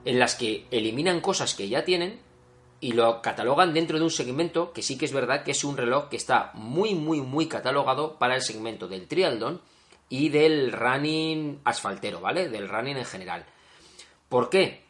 en 0.03 0.19
las 0.19 0.35
que 0.35 0.67
eliminan 0.71 1.21
cosas 1.21 1.55
que 1.55 1.69
ya 1.69 1.85
tienen 1.85 2.19
y 2.79 2.91
lo 2.91 3.21
catalogan 3.21 3.73
dentro 3.73 3.97
de 3.97 4.03
un 4.03 4.11
segmento 4.11 4.73
que 4.73 4.81
sí 4.81 4.97
que 4.97 5.05
es 5.05 5.13
verdad 5.13 5.43
que 5.43 5.51
es 5.51 5.63
un 5.63 5.77
reloj 5.77 6.09
que 6.09 6.17
está 6.17 6.51
muy 6.53 6.93
muy 6.93 7.21
muy 7.21 7.47
catalogado 7.47 8.17
para 8.19 8.35
el 8.35 8.41
segmento 8.41 8.87
del 8.87 9.07
trialdón 9.07 9.61
y 10.09 10.29
del 10.29 10.71
running 10.71 11.59
asfaltero, 11.63 12.21
¿vale? 12.21 12.49
Del 12.49 12.69
running 12.69 12.97
en 12.97 13.05
general. 13.05 13.45
¿Por 14.29 14.49
qué? 14.49 14.83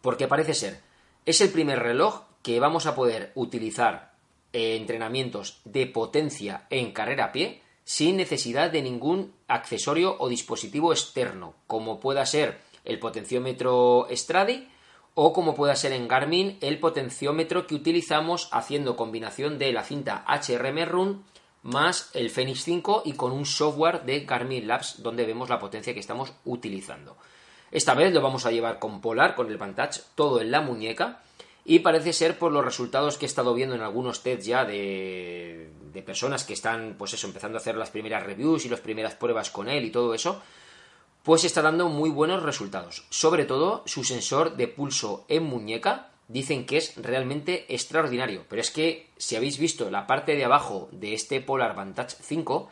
Porque 0.00 0.28
parece 0.28 0.54
ser, 0.54 0.80
es 1.24 1.40
el 1.40 1.50
primer 1.50 1.78
reloj 1.78 2.22
que 2.42 2.60
vamos 2.60 2.86
a 2.86 2.94
poder 2.94 3.32
utilizar 3.34 4.12
en 4.52 4.82
entrenamientos 4.82 5.60
de 5.64 5.86
potencia 5.86 6.66
en 6.70 6.92
carrera 6.92 7.26
a 7.26 7.32
pie 7.32 7.62
sin 7.84 8.16
necesidad 8.16 8.70
de 8.70 8.82
ningún 8.82 9.32
accesorio 9.48 10.16
o 10.18 10.28
dispositivo 10.28 10.92
externo, 10.92 11.54
como 11.66 12.00
pueda 12.00 12.24
ser 12.26 12.60
el 12.84 12.98
potenciómetro 12.98 14.06
Stradi 14.10 14.68
o 15.14 15.32
como 15.32 15.54
pueda 15.54 15.76
ser 15.76 15.92
en 15.92 16.08
Garmin 16.08 16.58
el 16.60 16.78
potenciómetro 16.78 17.66
que 17.66 17.74
utilizamos 17.74 18.48
haciendo 18.50 18.96
combinación 18.96 19.58
de 19.58 19.72
la 19.72 19.84
cinta 19.84 20.24
HRM 20.26 20.84
Run 20.86 21.24
más 21.62 22.10
el 22.14 22.30
Fenix 22.30 22.64
5 22.64 23.02
y 23.04 23.12
con 23.12 23.32
un 23.32 23.46
software 23.46 24.02
de 24.02 24.20
Garmin 24.20 24.66
Labs 24.66 25.02
donde 25.02 25.26
vemos 25.26 25.48
la 25.48 25.58
potencia 25.58 25.94
que 25.94 26.00
estamos 26.00 26.32
utilizando. 26.44 27.16
Esta 27.70 27.94
vez 27.94 28.12
lo 28.12 28.20
vamos 28.20 28.44
a 28.44 28.50
llevar 28.50 28.78
con 28.78 29.00
Polar, 29.00 29.34
con 29.34 29.48
el 29.48 29.56
Vantage, 29.56 30.02
todo 30.14 30.40
en 30.40 30.50
la 30.50 30.60
muñeca 30.60 31.22
y 31.64 31.78
parece 31.78 32.12
ser 32.12 32.38
por 32.38 32.52
los 32.52 32.64
resultados 32.64 33.16
que 33.16 33.24
he 33.24 33.28
estado 33.28 33.54
viendo 33.54 33.74
en 33.74 33.82
algunos 33.82 34.22
tests 34.22 34.46
ya 34.46 34.64
de, 34.64 35.70
de 35.92 36.02
personas 36.02 36.44
que 36.44 36.52
están 36.52 36.96
pues 36.98 37.14
eso, 37.14 37.26
empezando 37.26 37.58
a 37.58 37.60
hacer 37.60 37.76
las 37.76 37.90
primeras 37.90 38.24
reviews 38.24 38.64
y 38.64 38.68
las 38.68 38.80
primeras 38.80 39.14
pruebas 39.14 39.50
con 39.50 39.68
él 39.68 39.84
y 39.84 39.90
todo 39.90 40.14
eso, 40.14 40.42
pues 41.22 41.44
está 41.44 41.62
dando 41.62 41.88
muy 41.88 42.10
buenos 42.10 42.42
resultados. 42.42 43.04
Sobre 43.10 43.44
todo 43.44 43.82
su 43.86 44.02
sensor 44.02 44.56
de 44.56 44.68
pulso 44.68 45.24
en 45.28 45.44
muñeca, 45.44 46.11
dicen 46.28 46.66
que 46.66 46.78
es 46.78 46.96
realmente 46.96 47.66
extraordinario. 47.72 48.44
Pero 48.48 48.60
es 48.60 48.70
que 48.70 49.08
si 49.16 49.36
habéis 49.36 49.58
visto 49.58 49.90
la 49.90 50.06
parte 50.06 50.36
de 50.36 50.44
abajo 50.44 50.88
de 50.92 51.14
este 51.14 51.40
Polar 51.40 51.74
Vantage 51.74 52.16
5, 52.20 52.70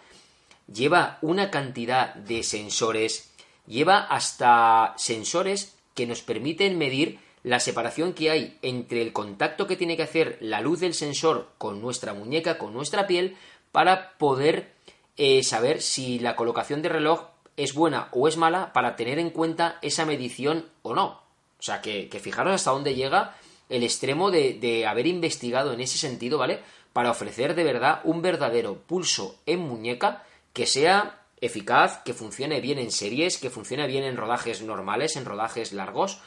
lleva 0.73 1.19
una 1.23 1.51
cantidad 1.51 2.15
de 2.15 2.43
sensores, 2.43 3.33
lleva 3.67 3.99
hasta 3.99 4.95
sensores 4.97 5.77
que 5.95 6.07
nos 6.07 6.23
permiten 6.23 6.79
medir 6.79 7.19
la 7.43 7.61
separación 7.61 8.13
que 8.13 8.31
hay 8.31 8.59
entre 8.63 9.03
el 9.03 9.13
contacto 9.13 9.67
que 9.67 9.77
tiene 9.77 9.97
que 9.97 10.03
hacer 10.03 10.39
la 10.41 10.61
luz 10.61 10.81
del 10.81 10.95
sensor 10.95 11.49
con 11.59 11.81
nuestra 11.81 12.13
muñeca, 12.13 12.59
con 12.59 12.73
nuestra 12.73 13.07
piel, 13.07 13.37
para 13.73 14.13
poder 14.19 14.73
eh, 15.17 15.43
saber 15.43 15.81
si 15.81 16.19
la 16.19 16.37
colocación 16.37 16.83
de 16.83 16.91
reloj 16.91 17.29
es 17.57 17.75
buena 17.75 18.09
o 18.13 18.29
es 18.29 18.37
mala 18.37 18.73
para 18.73 18.97
tener 18.97 19.19
en 19.19 19.31
cuenta 19.31 19.79
esa 19.83 20.05
medición 20.05 20.67
o 20.83 20.95
no. 20.95 21.30
O 21.61 21.63
sea, 21.63 21.81
que, 21.81 22.09
que 22.09 22.19
fijaros 22.19 22.55
hasta 22.55 22.73
dónde 22.73 22.95
llega 22.95 23.37
el 23.71 23.85
extremo 23.85 24.31
de, 24.31 24.85
haber 24.87 25.07
investigado 25.07 25.73
en 25.73 25.81
ese 25.81 25.97
sentido, 25.97 26.37
¿vale? 26.37 26.59
Para 26.93 27.13
ofrecer 27.13 27.55
de 27.55 27.65
verdad 27.65 28.01
un 28.05 28.21
verdadero 28.21 28.75
pulso 28.75 29.39
en 29.47 29.61
muñeca 29.61 30.25
que 30.53 30.67
sea 30.67 31.23
eficaz, 31.41 32.03
que 32.05 32.13
funcione 32.13 32.61
bien 32.61 32.79
en 32.79 32.91
series, 32.91 33.39
que 33.39 33.49
funcione 33.49 33.87
bien 33.87 34.03
en 34.03 34.17
rodajes 34.17 34.61
normales, 34.61 35.17
en 35.17 35.25
rodajes 35.25 35.73
largos, 35.73 36.19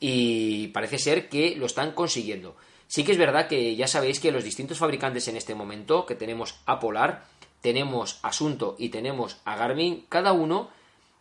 y 0.00 0.68
parece 0.68 0.98
ser 0.98 1.28
que 1.28 1.54
lo 1.56 1.66
están 1.66 1.92
consiguiendo. 1.92 2.56
Sí 2.88 3.04
que 3.04 3.12
es 3.12 3.18
verdad 3.18 3.46
que 3.46 3.76
ya 3.76 3.86
sabéis 3.86 4.18
que 4.18 4.32
los 4.32 4.44
distintos 4.44 4.78
fabricantes 4.78 5.28
en 5.28 5.36
este 5.36 5.54
momento, 5.54 6.04
que 6.04 6.16
tenemos 6.16 6.56
a 6.66 6.80
Polar, 6.80 7.24
tenemos 7.60 8.18
Asunto 8.22 8.76
y 8.78 8.88
tenemos 8.88 9.38
a 9.44 9.56
Garmin, 9.56 10.06
cada 10.08 10.32
uno 10.32 10.70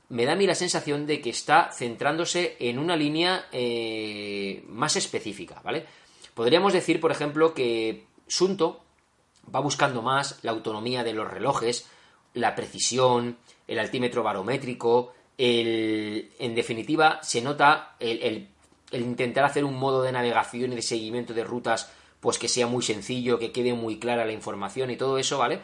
me 0.10 0.26
da 0.26 0.34
a 0.34 0.36
mí 0.36 0.48
la 0.48 0.56
sensación 0.56 1.06
de 1.06 1.22
que 1.22 1.30
está 1.30 1.72
centrándose 1.72 2.56
en 2.60 2.80
una 2.80 2.96
línea 2.96 3.48
eh, 3.52 4.64
más 4.68 4.96
específica, 4.96 5.62
¿vale? 5.64 5.86
Podríamos 6.34 6.74
decir, 6.74 7.00
por 7.00 7.12
ejemplo, 7.12 7.54
que 7.54 8.06
Sunto 8.28 8.84
va 9.54 9.60
buscando 9.60 10.02
más 10.02 10.40
la 10.44 10.52
autonomía 10.52 11.04
de 11.04 11.14
los 11.14 11.30
relojes, 11.30 11.88
la 12.34 12.56
precisión, 12.56 13.38
el 13.68 13.80
altímetro 13.80 14.24
barométrico, 14.24 15.14
el, 15.38 16.32
en 16.40 16.56
definitiva, 16.56 17.20
se 17.22 17.42
nota 17.42 17.96
el, 18.00 18.48
el, 18.92 19.02
intentar 19.02 19.46
hacer 19.46 19.66
un 19.66 19.78
modo 19.78 20.04
de 20.04 20.12
navegación 20.12 20.72
y 20.72 20.76
de 20.76 20.82
seguimiento 20.82 21.34
de 21.34 21.44
rutas, 21.44 21.92
pues 22.20 22.40
que 22.40 22.48
sea 22.48 22.68
muy 22.68 22.84
sencillo, 22.84 23.40
que 23.40 23.52
quede 23.52 23.74
muy 23.74 24.00
clara 24.00 24.26
la 24.26 24.32
información 24.32 24.90
y 24.90 24.98
todo 24.98 25.18
eso, 25.18 25.38
¿vale? 25.38 25.60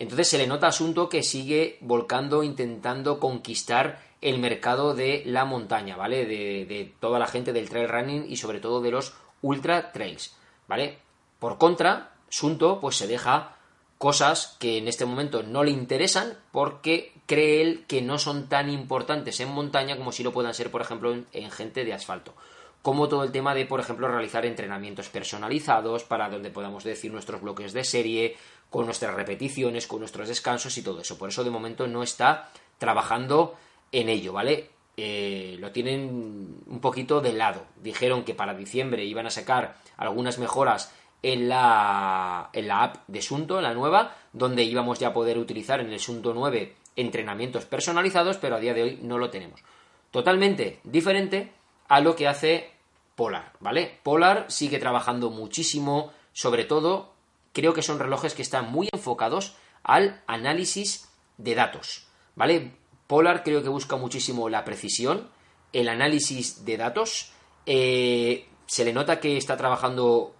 Entonces 0.00 0.28
se 0.28 0.38
le 0.38 0.46
nota 0.46 0.66
asunto 0.66 1.10
que 1.10 1.22
sigue 1.22 1.76
volcando, 1.82 2.42
intentando 2.42 3.20
conquistar 3.20 4.00
el 4.22 4.38
mercado 4.38 4.94
de 4.94 5.22
la 5.26 5.44
montaña, 5.44 5.94
¿vale? 5.94 6.24
De, 6.24 6.94
toda 7.00 7.18
la 7.18 7.26
gente 7.26 7.52
del 7.52 7.68
trail 7.68 7.86
running 7.86 8.24
y 8.26 8.36
sobre 8.38 8.60
todo 8.60 8.80
de 8.80 8.92
los 8.92 9.12
ultra 9.42 9.92
trails, 9.92 10.34
¿vale? 10.66 10.96
Por 11.38 11.58
contra, 11.58 12.14
Sunto 12.30 12.80
pues 12.80 12.96
se 12.96 13.06
deja 13.06 13.56
cosas 13.98 14.56
que 14.58 14.78
en 14.78 14.88
este 14.88 15.04
momento 15.04 15.42
no 15.42 15.64
le 15.64 15.70
interesan 15.70 16.38
porque 16.50 17.12
cree 17.26 17.60
él 17.60 17.84
que 17.86 18.00
no 18.00 18.18
son 18.18 18.48
tan 18.48 18.70
importantes 18.70 19.38
en 19.40 19.50
montaña 19.50 19.98
como 19.98 20.12
si 20.12 20.22
lo 20.22 20.32
puedan 20.32 20.54
ser, 20.54 20.70
por 20.70 20.80
ejemplo, 20.80 21.14
en 21.14 21.50
gente 21.50 21.84
de 21.84 21.92
asfalto 21.92 22.34
como 22.82 23.08
todo 23.08 23.24
el 23.24 23.32
tema 23.32 23.54
de, 23.54 23.66
por 23.66 23.80
ejemplo, 23.80 24.08
realizar 24.08 24.46
entrenamientos 24.46 25.08
personalizados 25.08 26.04
para 26.04 26.30
donde 26.30 26.50
podamos 26.50 26.84
decir 26.84 27.12
nuestros 27.12 27.42
bloques 27.42 27.72
de 27.72 27.84
serie, 27.84 28.36
con 28.70 28.86
nuestras 28.86 29.14
repeticiones, 29.14 29.86
con 29.86 30.00
nuestros 30.00 30.28
descansos 30.28 30.76
y 30.78 30.82
todo 30.82 31.00
eso. 31.00 31.18
Por 31.18 31.28
eso 31.28 31.44
de 31.44 31.50
momento 31.50 31.86
no 31.86 32.02
está 32.02 32.50
trabajando 32.78 33.56
en 33.92 34.08
ello, 34.08 34.32
¿vale? 34.32 34.70
Eh, 34.96 35.56
lo 35.58 35.72
tienen 35.72 36.62
un 36.66 36.80
poquito 36.80 37.20
de 37.20 37.32
lado. 37.32 37.66
Dijeron 37.82 38.24
que 38.24 38.34
para 38.34 38.54
diciembre 38.54 39.04
iban 39.04 39.26
a 39.26 39.30
sacar 39.30 39.76
algunas 39.96 40.38
mejoras 40.38 40.94
en 41.22 41.48
la, 41.48 42.50
en 42.52 42.68
la 42.68 42.82
app 42.84 43.08
de 43.08 43.20
Sunto, 43.20 43.58
en 43.58 43.64
la 43.64 43.74
nueva, 43.74 44.16
donde 44.32 44.62
íbamos 44.62 44.98
ya 44.98 45.08
a 45.08 45.12
poder 45.12 45.38
utilizar 45.38 45.80
en 45.80 45.92
el 45.92 46.00
Sunto 46.00 46.32
9 46.32 46.76
entrenamientos 46.96 47.66
personalizados, 47.66 48.38
pero 48.38 48.56
a 48.56 48.60
día 48.60 48.74
de 48.74 48.82
hoy 48.82 48.98
no 49.02 49.18
lo 49.18 49.30
tenemos. 49.30 49.62
Totalmente 50.10 50.80
diferente 50.84 51.52
a 51.90 52.00
lo 52.00 52.16
que 52.16 52.28
hace 52.28 52.70
Polar, 53.16 53.52
¿vale? 53.60 53.98
Polar 54.02 54.46
sigue 54.48 54.78
trabajando 54.78 55.28
muchísimo, 55.28 56.12
sobre 56.32 56.64
todo 56.64 57.12
creo 57.52 57.74
que 57.74 57.82
son 57.82 57.98
relojes 57.98 58.32
que 58.32 58.42
están 58.42 58.70
muy 58.70 58.88
enfocados 58.92 59.56
al 59.82 60.22
análisis 60.26 61.10
de 61.36 61.54
datos, 61.54 62.06
¿vale? 62.36 62.72
Polar 63.08 63.42
creo 63.42 63.62
que 63.62 63.68
busca 63.68 63.96
muchísimo 63.96 64.48
la 64.48 64.64
precisión, 64.64 65.28
el 65.72 65.88
análisis 65.88 66.64
de 66.64 66.76
datos. 66.76 67.32
Eh, 67.66 68.46
se 68.66 68.84
le 68.84 68.92
nota 68.92 69.18
que 69.18 69.36
está 69.36 69.56
trabajando 69.56 70.32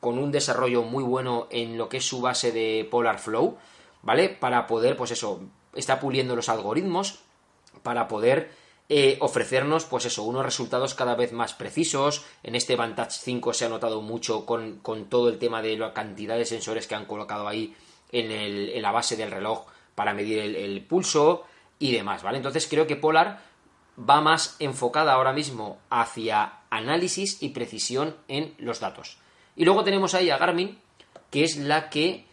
con 0.00 0.18
un 0.18 0.30
desarrollo 0.30 0.82
muy 0.82 1.02
bueno 1.02 1.48
en 1.50 1.78
lo 1.78 1.88
que 1.88 1.96
es 1.96 2.04
su 2.04 2.20
base 2.20 2.52
de 2.52 2.86
Polar 2.88 3.18
Flow, 3.18 3.56
¿vale? 4.02 4.28
Para 4.28 4.66
poder, 4.66 4.94
pues 4.96 5.10
eso, 5.10 5.40
está 5.74 5.98
puliendo 5.98 6.36
los 6.36 6.50
algoritmos 6.50 7.20
para 7.82 8.08
poder 8.08 8.67
eh, 8.88 9.18
ofrecernos, 9.20 9.84
pues 9.84 10.06
eso, 10.06 10.22
unos 10.22 10.44
resultados 10.44 10.94
cada 10.94 11.14
vez 11.14 11.32
más 11.32 11.54
precisos. 11.54 12.24
En 12.42 12.54
este 12.54 12.76
Vantage 12.76 13.18
5 13.22 13.52
se 13.52 13.66
ha 13.66 13.68
notado 13.68 14.00
mucho 14.00 14.46
con, 14.46 14.80
todo 15.08 15.28
el 15.28 15.38
tema 15.38 15.62
de 15.62 15.76
la 15.76 15.92
cantidad 15.92 16.36
de 16.36 16.44
sensores 16.44 16.86
que 16.86 16.94
han 16.94 17.06
colocado 17.06 17.46
ahí 17.46 17.74
en, 18.12 18.80
la 18.80 18.92
base 18.92 19.16
del 19.16 19.30
reloj 19.30 19.66
para 19.94 20.14
medir 20.14 20.38
el 20.38 20.84
pulso 20.84 21.44
y 21.78 21.92
demás, 21.92 22.22
¿vale? 22.22 22.38
Entonces 22.38 22.66
creo 22.68 22.86
que 22.86 22.96
Polar 22.96 23.42
va 23.98 24.20
más 24.20 24.56
enfocada 24.58 25.12
ahora 25.12 25.32
mismo 25.32 25.78
hacia 25.90 26.60
análisis 26.70 27.42
y 27.42 27.50
precisión 27.50 28.16
en 28.28 28.54
los 28.58 28.80
datos. 28.80 29.18
Y 29.56 29.64
luego 29.64 29.84
tenemos 29.84 30.14
ahí 30.14 30.30
a 30.30 30.38
Garmin, 30.38 30.78
que 31.30 31.44
es 31.44 31.56
la 31.56 31.90
que 31.90 32.27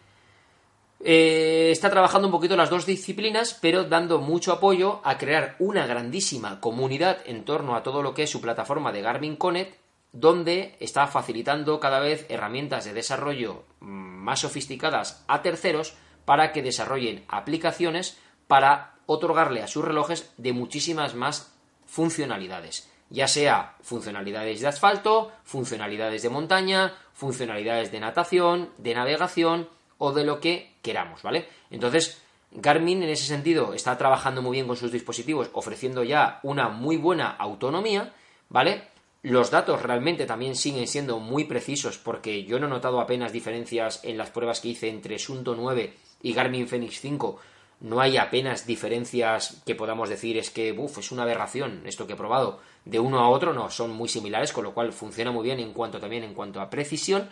eh, 1.08 1.70
está 1.70 1.92
trabajando 1.92 2.28
un 2.28 2.32
poquito 2.32 2.56
las 2.56 2.72
dos 2.72 2.88
disciplinas, 2.88 3.56
pero 3.62 3.84
dando 3.84 4.18
mucho 4.18 4.52
apoyo 4.52 5.02
a 5.04 5.20
crear 5.20 5.56
una 5.60 5.86
grandísima 5.86 6.60
comunidad 6.60 7.20
en 7.28 7.46
torno 7.46 7.76
a 7.76 7.84
todo 7.84 8.02
lo 8.02 8.16
que 8.16 8.24
es 8.24 8.32
su 8.32 8.42
plataforma 8.42 8.92
de 8.92 9.04
Garmin 9.04 9.36
Connect, 9.36 9.78
donde 10.12 10.76
está 10.80 11.06
facilitando 11.06 11.80
cada 11.80 12.00
vez 12.00 12.26
herramientas 12.28 12.86
de 12.86 12.94
desarrollo 12.94 13.66
mm, 13.82 13.86
más 13.88 14.40
sofisticadas 14.40 15.24
a 15.28 15.44
terceros 15.44 15.94
para 16.26 16.52
que 16.52 16.64
desarrollen 16.64 17.24
aplicaciones 17.28 18.18
para 18.48 18.96
otorgarle 19.06 19.62
a 19.62 19.68
sus 19.68 19.86
relojes 19.86 20.34
de 20.38 20.54
muchísimas 20.54 21.14
más 21.14 21.54
funcionalidades, 21.86 22.90
ya 23.12 23.28
sea 23.28 23.76
funcionalidades 23.84 24.60
de 24.60 24.68
asfalto, 24.70 25.32
funcionalidades 25.44 26.24
de 26.24 26.30
montaña, 26.32 26.96
funcionalidades 27.14 27.92
de 27.92 28.00
natación, 28.00 28.72
de 28.80 28.96
navegación 28.96 29.70
o 29.98 30.12
de 30.12 30.24
lo 30.24 30.40
que 30.40 30.76
queramos, 30.82 31.22
¿vale? 31.24 31.48
Entonces, 31.70 32.22
Garmin 32.52 33.04
en 33.04 33.10
ese 33.10 33.26
sentido 33.26 33.74
está 33.74 33.98
trabajando 33.98 34.42
muy 34.42 34.54
bien 34.54 34.68
con 34.68 34.78
sus 34.78 34.92
dispositivos, 34.92 35.50
ofreciendo 35.54 36.04
ya 36.04 36.40
una 36.44 36.70
muy 36.70 36.98
buena 36.98 37.30
autonomía, 37.30 38.14
¿vale? 38.50 38.90
Los 39.22 39.50
datos 39.50 39.82
realmente 39.82 40.26
también 40.26 40.56
siguen 40.56 40.88
siendo 40.88 41.20
muy 41.20 41.46
precisos 41.46 41.98
porque 41.98 42.44
yo 42.44 42.60
no 42.60 42.68
he 42.68 42.70
notado 42.70 43.00
apenas 43.00 43.34
diferencias 43.34 44.02
en 44.04 44.18
las 44.18 44.30
pruebas 44.30 44.62
que 44.62 44.70
hice 44.70 44.90
entre 44.90 45.18
Sunto 45.18 45.56
9 45.56 45.94
y 46.22 46.34
Garmin 46.34 46.68
Fenix 46.68 47.00
5 47.02 47.40
no 47.82 48.00
hay 48.00 48.18
apenas 48.18 48.66
diferencias 48.66 49.62
que 49.66 49.76
podamos 49.76 50.10
decir 50.10 50.38
es 50.38 50.50
que, 50.50 50.72
uff, 50.72 50.98
es 50.98 51.12
una 51.12 51.24
aberración 51.24 51.84
esto 51.86 52.08
que 52.08 52.14
he 52.14 52.18
probado. 52.18 52.60
De 52.86 53.00
uno 53.00 53.20
a 53.20 53.30
otro 53.30 53.54
no, 53.54 53.70
son 53.70 53.92
muy 53.92 54.08
similares, 54.08 54.54
con 54.54 54.64
lo 54.64 54.74
cual 54.74 54.94
funciona 54.94 55.32
muy 55.32 55.44
bien 55.44 55.60
en 55.60 55.74
cuanto 55.74 56.00
también 56.00 56.24
en 56.24 56.34
cuanto 56.34 56.62
a 56.62 56.70
precisión, 56.70 57.30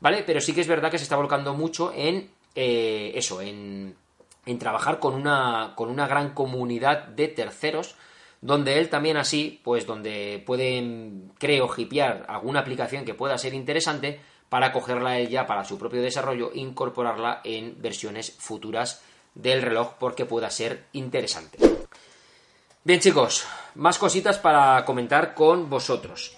¿vale? 0.00 0.22
Pero 0.24 0.40
sí 0.40 0.52
que 0.52 0.60
es 0.60 0.68
verdad 0.68 0.90
que 0.90 0.98
se 0.98 1.04
está 1.04 1.16
volcando 1.16 1.54
mucho 1.54 1.92
en 1.94 2.30
eh, 2.54 3.12
eso, 3.14 3.40
en, 3.40 3.94
en 4.46 4.58
trabajar 4.58 4.98
con 4.98 5.14
una, 5.14 5.74
con 5.76 5.88
una 5.88 6.06
gran 6.06 6.34
comunidad 6.34 7.08
de 7.08 7.28
terceros, 7.28 7.94
donde 8.40 8.78
él 8.78 8.88
también 8.88 9.16
así, 9.16 9.60
pues 9.62 9.86
donde 9.86 10.42
pueden, 10.44 11.32
creo, 11.38 11.70
hipear 11.76 12.24
alguna 12.28 12.60
aplicación 12.60 13.04
que 13.04 13.14
pueda 13.14 13.36
ser 13.38 13.54
interesante 13.54 14.20
para 14.48 14.72
cogerla 14.72 15.18
él 15.18 15.28
ya 15.28 15.46
para 15.46 15.64
su 15.64 15.78
propio 15.78 16.02
desarrollo 16.02 16.50
e 16.52 16.58
incorporarla 16.58 17.40
en 17.44 17.80
versiones 17.80 18.34
futuras 18.38 19.02
del 19.34 19.62
reloj 19.62 19.94
porque 19.98 20.24
pueda 20.24 20.50
ser 20.50 20.86
interesante. 20.92 21.58
Bien 22.82 22.98
chicos, 22.98 23.46
más 23.74 23.98
cositas 23.98 24.38
para 24.38 24.84
comentar 24.84 25.34
con 25.34 25.68
vosotros. 25.68 26.34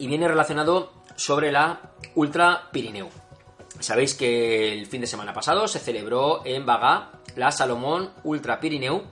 Y 0.00 0.06
viene 0.06 0.26
relacionado 0.26 0.94
sobre 1.14 1.52
la 1.52 1.92
Ultra 2.14 2.70
Pirineu. 2.72 3.10
Sabéis 3.80 4.14
que 4.14 4.72
el 4.72 4.86
fin 4.86 5.02
de 5.02 5.06
semana 5.06 5.34
pasado 5.34 5.68
se 5.68 5.78
celebró 5.78 6.40
en 6.46 6.64
Bagá 6.64 7.10
la 7.36 7.52
Salomón 7.52 8.10
Ultra 8.24 8.60
Pirineu, 8.60 9.02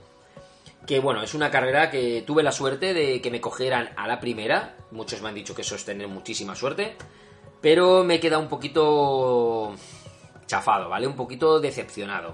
que 0.87 0.99
bueno, 0.99 1.21
es 1.21 1.35
una 1.35 1.51
carrera 1.51 1.91
que 1.91 2.23
tuve 2.25 2.41
la 2.41 2.51
suerte 2.51 2.95
de 2.95 3.21
que 3.21 3.29
me 3.29 3.39
cogieran 3.39 3.91
a 3.97 4.07
la 4.07 4.19
primera. 4.19 4.77
Muchos 4.89 5.21
me 5.21 5.29
han 5.29 5.35
dicho 5.35 5.53
que 5.53 5.61
eso 5.61 5.75
es 5.75 5.85
tener 5.85 6.07
muchísima 6.07 6.55
suerte. 6.55 6.95
Pero 7.61 8.03
me 8.03 8.19
queda 8.19 8.39
un 8.39 8.47
poquito 8.47 9.75
chafado, 10.47 10.89
¿vale? 10.89 11.05
Un 11.05 11.15
poquito 11.15 11.59
decepcionado. 11.59 12.33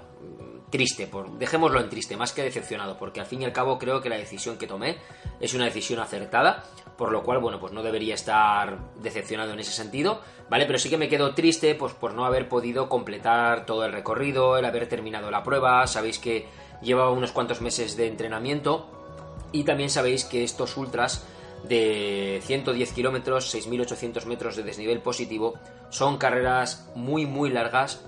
Triste, 0.70 1.06
por, 1.06 1.38
dejémoslo 1.38 1.80
en 1.80 1.88
triste, 1.88 2.16
más 2.16 2.32
que 2.32 2.42
decepcionado, 2.42 2.96
porque 2.98 3.20
al 3.20 3.26
fin 3.26 3.42
y 3.42 3.44
al 3.44 3.52
cabo 3.52 3.78
creo 3.78 4.00
que 4.00 4.08
la 4.08 4.16
decisión 4.16 4.58
que 4.58 4.66
tomé 4.66 4.98
es 5.38 5.54
una 5.54 5.64
decisión 5.64 6.00
acertada, 6.00 6.64
por 6.98 7.12
lo 7.12 7.22
cual, 7.22 7.38
bueno, 7.38 7.60
pues 7.60 7.72
no 7.72 7.84
debería 7.84 8.14
estar 8.14 8.78
decepcionado 9.00 9.52
en 9.52 9.60
ese 9.60 9.70
sentido, 9.70 10.20
¿vale? 10.50 10.66
Pero 10.66 10.78
sí 10.78 10.90
que 10.90 10.98
me 10.98 11.08
quedo 11.08 11.34
triste, 11.34 11.76
pues 11.76 11.92
por 11.92 12.14
no 12.14 12.24
haber 12.24 12.48
podido 12.48 12.88
completar 12.88 13.64
todo 13.64 13.84
el 13.84 13.92
recorrido, 13.92 14.58
el 14.58 14.64
haber 14.64 14.88
terminado 14.88 15.30
la 15.30 15.44
prueba, 15.44 15.86
sabéis 15.86 16.18
que 16.18 16.46
llevaba 16.82 17.12
unos 17.12 17.30
cuantos 17.30 17.60
meses 17.60 17.96
de 17.96 18.08
entrenamiento, 18.08 18.90
y 19.52 19.62
también 19.62 19.88
sabéis 19.88 20.24
que 20.24 20.42
estos 20.42 20.76
ultras 20.76 21.26
de 21.62 22.40
110 22.44 22.92
kilómetros, 22.92 23.54
6.800 23.54 24.26
metros 24.26 24.56
de 24.56 24.62
desnivel 24.62 25.00
positivo, 25.00 25.54
son 25.90 26.18
carreras 26.18 26.90
muy 26.94 27.26
muy 27.26 27.50
largas 27.50 28.04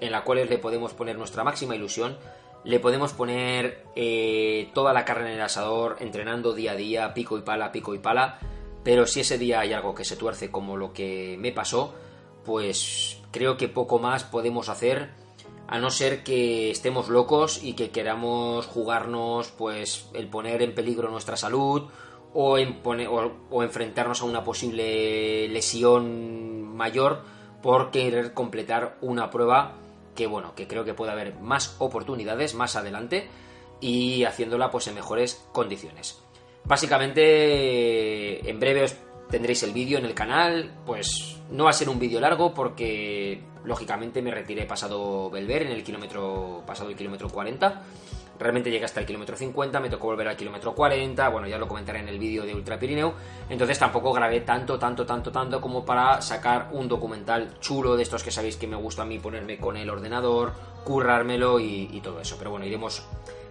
en 0.00 0.12
las 0.12 0.22
cuales 0.22 0.50
le 0.50 0.58
podemos 0.58 0.94
poner 0.94 1.16
nuestra 1.16 1.44
máxima 1.44 1.76
ilusión, 1.76 2.16
le 2.64 2.80
podemos 2.80 3.12
poner 3.12 3.84
eh, 3.94 4.70
toda 4.74 4.92
la 4.92 5.04
carne 5.04 5.28
en 5.30 5.36
el 5.36 5.42
asador, 5.42 5.96
entrenando 6.00 6.52
día 6.52 6.72
a 6.72 6.76
día, 6.76 7.14
pico 7.14 7.38
y 7.38 7.42
pala, 7.42 7.70
pico 7.70 7.94
y 7.94 7.98
pala, 7.98 8.38
pero 8.82 9.06
si 9.06 9.20
ese 9.20 9.38
día 9.38 9.60
hay 9.60 9.72
algo 9.72 9.94
que 9.94 10.04
se 10.04 10.16
tuerce 10.16 10.50
como 10.50 10.76
lo 10.76 10.92
que 10.92 11.36
me 11.38 11.52
pasó, 11.52 11.94
pues 12.44 13.20
creo 13.30 13.56
que 13.56 13.68
poco 13.68 13.98
más 13.98 14.24
podemos 14.24 14.68
hacer 14.68 15.10
a 15.68 15.78
no 15.78 15.90
ser 15.90 16.22
que 16.22 16.70
estemos 16.70 17.08
locos 17.08 17.62
y 17.62 17.74
que 17.74 17.90
queramos 17.90 18.66
jugarnos 18.66 19.48
pues 19.50 20.08
el 20.14 20.28
poner 20.28 20.62
en 20.62 20.74
peligro 20.74 21.10
nuestra 21.10 21.36
salud 21.36 21.88
o, 22.32 22.56
o, 23.50 23.62
enfrentarnos 23.62 24.22
a 24.22 24.24
una 24.24 24.44
posible 24.44 25.48
lesión 25.48 26.76
mayor 26.76 27.22
por 27.62 27.90
querer 27.90 28.34
completar 28.34 28.96
una 29.00 29.30
prueba 29.30 29.74
que 30.16 30.26
bueno, 30.26 30.54
que 30.56 30.66
creo 30.66 30.84
que 30.84 30.94
puede 30.94 31.12
haber 31.12 31.34
más 31.36 31.76
oportunidades 31.78 32.54
más 32.54 32.74
adelante 32.74 33.28
y 33.80 34.24
haciéndola 34.24 34.70
pues 34.70 34.88
en 34.88 34.94
mejores 34.94 35.46
condiciones. 35.52 36.20
Básicamente 36.64 38.50
en 38.50 38.58
breve 38.58 38.84
os 38.84 38.96
tendréis 39.30 39.62
el 39.62 39.72
vídeo 39.72 39.98
en 39.98 40.04
el 40.04 40.14
canal, 40.14 40.72
pues 40.84 41.36
no 41.50 41.64
va 41.64 41.70
a 41.70 41.74
ser 41.74 41.88
un 41.88 42.00
vídeo 42.00 42.20
largo 42.20 42.52
porque 42.54 43.40
lógicamente 43.64 44.22
me 44.22 44.32
retiré 44.32 44.64
pasado 44.64 45.30
Belver 45.30 45.62
en 45.62 45.72
el 45.72 45.84
kilómetro 45.84 46.64
pasado 46.66 46.90
el 46.90 46.96
kilómetro 46.96 47.28
40 47.28 47.82
Realmente 48.38 48.70
llegué 48.70 48.84
hasta 48.84 49.00
el 49.00 49.06
kilómetro 49.06 49.36
50, 49.36 49.80
me 49.80 49.88
tocó 49.88 50.08
volver 50.08 50.28
al 50.28 50.36
kilómetro 50.36 50.74
40, 50.74 51.28
bueno, 51.28 51.46
ya 51.46 51.58
lo 51.58 51.66
comentaré 51.66 52.00
en 52.00 52.08
el 52.08 52.18
vídeo 52.18 52.44
de 52.44 52.54
Ultra 52.54 52.78
Pirineo, 52.78 53.14
entonces 53.48 53.78
tampoco 53.78 54.12
grabé 54.12 54.40
tanto, 54.40 54.78
tanto, 54.78 55.06
tanto, 55.06 55.32
tanto 55.32 55.60
como 55.60 55.84
para 55.84 56.20
sacar 56.20 56.68
un 56.72 56.88
documental 56.88 57.58
chulo 57.60 57.96
de 57.96 58.02
estos 58.02 58.22
que 58.22 58.30
sabéis 58.30 58.56
que 58.56 58.66
me 58.66 58.76
gusta 58.76 59.02
a 59.02 59.06
mí 59.06 59.18
ponerme 59.18 59.58
con 59.58 59.76
el 59.76 59.88
ordenador, 59.88 60.52
currármelo 60.84 61.58
y, 61.60 62.00
todo 62.02 62.20
eso. 62.20 62.36
Pero 62.38 62.50
bueno, 62.50 62.66
iremos, 62.66 63.02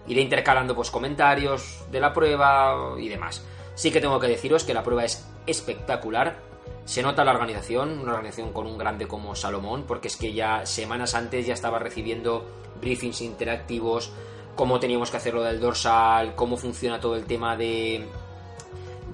iré 0.07 0.21
intercalando 0.21 0.75
pues 0.75 0.91
comentarios 0.91 1.83
de 1.91 1.99
la 1.99 2.13
prueba 2.13 2.95
y 2.97 3.09
demás. 3.09 3.45
Sí 3.75 3.91
que 3.91 3.99
tengo 3.99 4.19
que 4.19 4.27
deciros 4.27 4.63
que 4.63 4.73
la 4.73 4.83
prueba 4.83 5.03
es 5.03 5.27
espectacular, 5.45 6.37
se 6.85 7.01
nota 7.01 7.25
la 7.25 7.31
organización, 7.31 7.99
una 7.99 8.13
organización 8.13 8.53
con 8.53 8.67
un 8.67 8.77
grande 8.77 9.07
como 9.07 9.35
Salomón, 9.35 9.83
porque 9.87 10.07
es 10.07 10.15
que 10.15 10.33
ya 10.33 10.65
semanas 10.65 11.15
antes 11.15 11.45
ya 11.45 11.53
estaba 11.53 11.79
recibiendo 11.79 12.45
briefings 12.79 13.21
interactivos, 13.21 14.11
cómo 14.55 14.79
teníamos 14.79 15.11
que 15.11 15.17
hacerlo 15.17 15.43
del 15.43 15.59
dorsal, 15.59 16.35
cómo 16.35 16.57
funciona 16.57 16.99
todo 16.99 17.15
el 17.15 17.25
tema 17.25 17.55
de, 17.57 18.07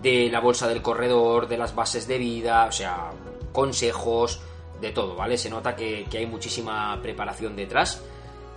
de 0.01 0.29
la 0.31 0.39
bolsa 0.39 0.67
del 0.67 0.81
corredor, 0.81 1.47
de 1.47 1.57
las 1.57 1.75
bases 1.75 2.07
de 2.07 2.17
vida, 2.17 2.65
o 2.65 2.71
sea, 2.71 3.11
consejos, 3.51 4.39
de 4.81 4.91
todo, 4.91 5.15
¿vale? 5.15 5.37
Se 5.37 5.49
nota 5.49 5.75
que, 5.75 6.07
hay 6.11 6.25
muchísima 6.25 6.99
preparación 7.01 7.55
detrás 7.55 8.01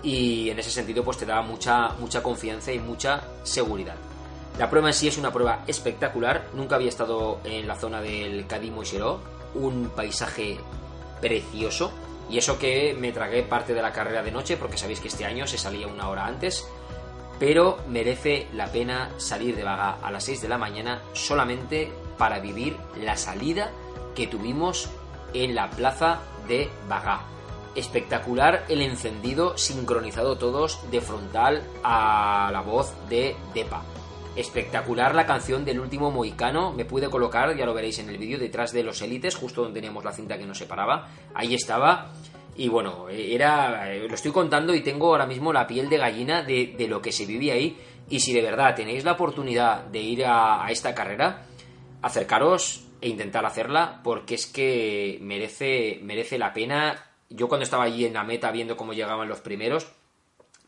y 0.02 0.50
en 0.50 0.58
ese 0.58 0.70
sentido 0.70 1.04
pues 1.04 1.18
te 1.18 1.26
da 1.26 1.42
mucha, 1.42 1.90
mucha 2.00 2.22
confianza 2.22 2.72
y 2.72 2.78
mucha 2.78 3.22
seguridad. 3.44 3.96
La 4.58 4.70
prueba 4.70 4.88
en 4.88 4.94
sí 4.94 5.08
es 5.08 5.18
una 5.18 5.32
prueba 5.32 5.62
espectacular, 5.66 6.48
nunca 6.54 6.76
había 6.76 6.88
estado 6.88 7.40
en 7.44 7.68
la 7.68 7.76
zona 7.76 8.00
del 8.00 8.46
Cadimo 8.46 8.82
y 8.82 8.86
Xeró, 8.86 9.20
un 9.54 9.90
paisaje 9.94 10.58
precioso, 11.20 11.92
y 12.28 12.38
eso 12.38 12.58
que 12.58 12.94
me 12.98 13.12
tragué 13.12 13.42
parte 13.42 13.74
de 13.74 13.82
la 13.82 13.92
carrera 13.92 14.22
de 14.22 14.30
noche, 14.30 14.56
porque 14.56 14.78
sabéis 14.78 15.00
que 15.00 15.08
este 15.08 15.24
año 15.24 15.46
se 15.46 15.58
salía 15.58 15.86
una 15.86 16.08
hora 16.08 16.26
antes. 16.26 16.68
Pero 17.38 17.78
merece 17.88 18.46
la 18.52 18.68
pena 18.68 19.10
salir 19.18 19.56
de 19.56 19.64
vaga 19.64 19.98
a 20.02 20.10
las 20.10 20.24
6 20.24 20.42
de 20.42 20.48
la 20.48 20.58
mañana 20.58 21.02
solamente 21.12 21.92
para 22.16 22.38
vivir 22.38 22.76
la 23.00 23.16
salida 23.16 23.70
que 24.14 24.26
tuvimos 24.26 24.88
en 25.32 25.54
la 25.54 25.68
plaza 25.70 26.20
de 26.48 26.70
Bagá. 26.88 27.22
espectacular 27.74 28.64
el 28.68 28.82
encendido, 28.82 29.58
sincronizado 29.58 30.38
todos 30.38 30.78
de 30.92 31.00
frontal 31.00 31.64
a 31.82 32.50
la 32.52 32.60
voz 32.60 32.92
de 33.08 33.34
Depa. 33.52 33.82
Espectacular 34.36 35.14
la 35.14 35.26
canción 35.26 35.64
del 35.64 35.78
último 35.78 36.10
Moicano, 36.10 36.72
me 36.72 36.84
pude 36.84 37.08
colocar, 37.08 37.56
ya 37.56 37.64
lo 37.64 37.72
veréis 37.72 38.00
en 38.00 38.08
el 38.08 38.18
vídeo, 38.18 38.36
detrás 38.36 38.72
de 38.72 38.82
los 38.82 39.00
élites, 39.00 39.36
justo 39.36 39.62
donde 39.62 39.78
teníamos 39.78 40.04
la 40.04 40.12
cinta 40.12 40.36
que 40.36 40.44
nos 40.44 40.58
separaba. 40.58 41.08
Ahí 41.34 41.54
estaba. 41.54 42.10
Y 42.56 42.68
bueno, 42.68 43.08
era. 43.08 43.94
Lo 43.94 44.14
estoy 44.14 44.32
contando 44.32 44.74
y 44.74 44.80
tengo 44.80 45.06
ahora 45.06 45.26
mismo 45.26 45.52
la 45.52 45.68
piel 45.68 45.88
de 45.88 45.98
gallina 45.98 46.42
de, 46.42 46.86
lo 46.88 47.00
que 47.00 47.12
se 47.12 47.26
vivía 47.26 47.54
ahí. 47.54 47.78
Y 48.10 48.20
si 48.20 48.32
de 48.32 48.42
verdad 48.42 48.74
tenéis 48.74 49.04
la 49.04 49.12
oportunidad 49.12 49.84
de 49.84 50.00
ir 50.00 50.24
a, 50.26 50.64
a 50.66 50.70
esta 50.72 50.96
carrera, 50.96 51.46
acercaros 52.02 52.88
e 53.00 53.08
intentar 53.08 53.46
hacerla, 53.46 54.00
porque 54.02 54.34
es 54.34 54.46
que 54.46 55.18
merece, 55.22 56.00
merece 56.02 56.38
la 56.38 56.52
pena. 56.52 57.06
Yo 57.30 57.46
cuando 57.48 57.62
estaba 57.62 57.84
allí 57.84 58.04
en 58.04 58.14
la 58.14 58.24
meta 58.24 58.50
viendo 58.50 58.76
cómo 58.76 58.94
llegaban 58.94 59.28
los 59.28 59.40
primeros, 59.40 59.86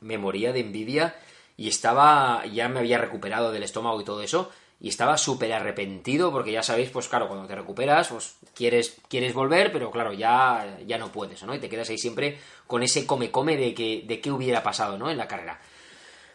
me 0.00 0.18
moría 0.18 0.52
de 0.52 0.60
envidia 0.60 1.16
y 1.56 1.68
estaba, 1.68 2.44
ya 2.46 2.68
me 2.68 2.80
había 2.80 2.98
recuperado 2.98 3.52
del 3.52 3.62
estómago 3.62 4.00
y 4.00 4.04
todo 4.04 4.22
eso, 4.22 4.50
y 4.78 4.88
estaba 4.88 5.16
súper 5.16 5.52
arrepentido 5.52 6.30
porque 6.30 6.52
ya 6.52 6.62
sabéis, 6.62 6.90
pues 6.90 7.08
claro, 7.08 7.28
cuando 7.28 7.46
te 7.46 7.54
recuperas, 7.54 8.08
pues 8.08 8.36
quieres, 8.54 8.98
quieres 9.08 9.32
volver, 9.32 9.72
pero 9.72 9.90
claro, 9.90 10.12
ya, 10.12 10.78
ya 10.86 10.98
no 10.98 11.10
puedes, 11.10 11.42
¿no? 11.44 11.54
Y 11.54 11.58
te 11.58 11.68
quedas 11.68 11.88
ahí 11.88 11.98
siempre 11.98 12.38
con 12.66 12.82
ese 12.82 13.06
come-come 13.06 13.56
de 13.56 13.72
que, 13.72 14.04
de 14.06 14.20
qué 14.20 14.30
hubiera 14.30 14.62
pasado, 14.62 14.98
¿no? 14.98 15.10
En 15.10 15.16
la 15.16 15.26
carrera. 15.26 15.58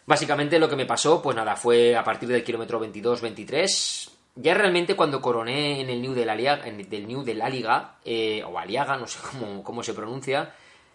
Básicamente 0.06 0.58
lo 0.58 0.68
que 0.68 0.74
me 0.74 0.86
pasó, 0.86 1.22
pues 1.22 1.36
nada, 1.36 1.54
fue 1.54 1.94
a 1.94 2.02
partir 2.02 2.28
del 2.28 2.42
kilómetro 2.42 2.80
22-23. 2.84 4.10
Ya 4.34 4.54
realmente 4.54 4.96
cuando 4.96 5.20
coroné 5.20 5.80
en 5.80 5.90
el 5.90 6.02
New 6.02 6.14
de 6.14 6.26
la 6.26 6.34
Liga, 6.34 6.56
del 6.56 7.06
New 7.06 7.22
de 7.22 7.34
la 7.34 7.48
Liga, 7.48 7.98
eh, 8.04 8.42
o 8.44 8.58
Aliaga, 8.58 8.96
no 8.96 9.06
sé 9.06 9.20
cómo, 9.30 9.62
cómo 9.62 9.84
se 9.84 9.94
pronuncia, 9.94 10.52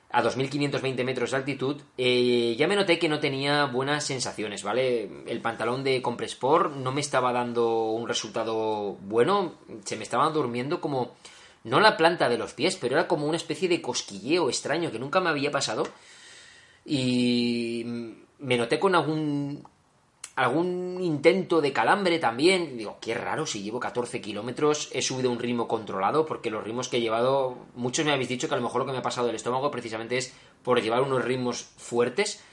a 0.09 0.23
2.520 0.23 1.03
metros 1.03 1.31
de 1.31 1.37
altitud, 1.37 1.81
eh, 1.97 2.55
ya 2.57 2.67
me 2.67 2.75
noté 2.75 2.97
que 2.97 3.09
no 3.09 3.19
tenía 3.19 3.65
buenas 3.65 4.05
sensaciones, 4.05 4.63
¿vale? 4.63 5.09
El 5.27 5.41
pantalón 5.41 5.83
de 5.83 6.01
Compresport 6.01 6.73
no 6.75 6.91
me 6.93 7.01
estaba 7.01 7.33
dando 7.33 7.91
un 7.91 8.07
resultado 8.07 8.97
bueno, 9.01 9.55
se 9.83 9.97
me 9.97 10.03
estaba 10.03 10.29
durmiendo 10.29 10.79
como, 10.79 11.15
no 11.65 11.81
la 11.81 11.97
planta 11.97 12.29
de 12.29 12.37
los 12.37 12.53
pies, 12.53 12.77
pero 12.77 12.95
era 12.95 13.07
como 13.07 13.27
una 13.27 13.37
especie 13.37 13.67
de 13.67 13.81
cosquilleo 13.81 14.49
extraño 14.49 14.91
que 14.91 14.99
nunca 14.99 15.19
me 15.19 15.29
había 15.29 15.51
pasado. 15.51 15.83
Y 16.85 17.83
me 18.39 18.57
noté 18.57 18.79
con 18.79 18.95
algún 18.95 19.67
algún 20.37 20.99
intento 21.01 21.61
de 21.61 21.73
calambre 21.73 22.19
también. 22.19 22.77
Digo, 22.77 22.99
qué 23.01 23.15
raro, 23.15 23.47
si 23.47 23.63
llevo 23.63 23.79
14 23.79 24.21
kilómetros, 24.21 24.89
he 24.93 25.01
subido 25.01 25.31
un 25.31 25.39
ritmo 25.39 25.67
controlado, 25.67 26.27
porque 26.27 26.51
los 26.51 26.63
ritmos 26.63 26.87
que 26.87 26.97
he 26.97 27.01
llevado, 27.01 27.57
muchos 27.75 28.05
me 28.05 28.11
habéis 28.11 28.29
dicho 28.29 28.47
que 28.47 28.53
a 28.53 28.57
lo 28.57 28.63
mejor 28.63 28.81
lo 28.81 28.85
que 28.85 28.91
me 28.91 28.99
ha 28.99 29.01
pasado 29.01 29.25
del 29.25 29.35
estómago 29.35 29.71
precisamente 29.71 30.15
es 30.15 30.33
por 30.61 30.79
llevar 30.79 31.01
unos 31.01 31.25
ritmos 31.25 31.63
fuertes, 31.77 32.43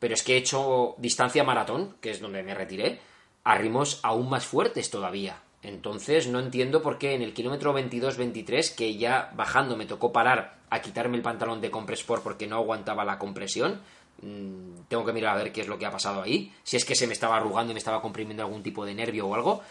pero 0.00 0.14
es 0.14 0.24
que 0.24 0.34
he 0.34 0.36
hecho 0.36 0.96
distancia 0.98 1.44
maratón, 1.44 1.94
que 2.00 2.10
es 2.10 2.20
donde 2.20 2.42
me 2.42 2.54
retiré, 2.54 2.98
a 3.44 3.56
ritmos 3.56 4.00
aún 4.02 4.28
más 4.28 4.44
fuertes 4.44 4.90
todavía. 4.90 5.40
Entonces 5.62 6.26
no 6.26 6.40
entiendo 6.40 6.82
por 6.82 6.98
qué 6.98 7.14
en 7.14 7.22
el 7.22 7.34
kilómetro 7.34 7.72
22-23, 7.72 8.74
que 8.74 8.96
ya 8.96 9.30
bajando 9.36 9.76
me 9.76 9.86
tocó 9.86 10.12
parar 10.12 10.58
a 10.70 10.82
quitarme 10.82 11.16
el 11.16 11.22
pantalón 11.22 11.60
de 11.60 11.70
Compresport 11.70 12.22
porque 12.22 12.48
no 12.48 12.56
aguantaba 12.56 13.04
la 13.04 13.18
compresión, 13.18 13.80
Mm, 14.22 14.82
tengo 14.88 15.04
que 15.04 15.12
mirar 15.12 15.36
a 15.36 15.42
ver 15.42 15.52
qué 15.52 15.60
es 15.60 15.68
lo 15.68 15.78
que 15.78 15.86
ha 15.86 15.90
pasado 15.90 16.22
ahí. 16.22 16.52
Si 16.62 16.76
es 16.76 16.84
que 16.84 16.94
se 16.94 17.06
me 17.06 17.12
estaba 17.12 17.36
arrugando 17.36 17.72
y 17.72 17.74
me 17.74 17.78
estaba 17.78 18.02
comprimiendo 18.02 18.42
algún 18.42 18.62
tipo 18.62 18.84
de 18.84 18.94
nervio 18.94 19.26
o 19.26 19.34
algo. 19.34 19.62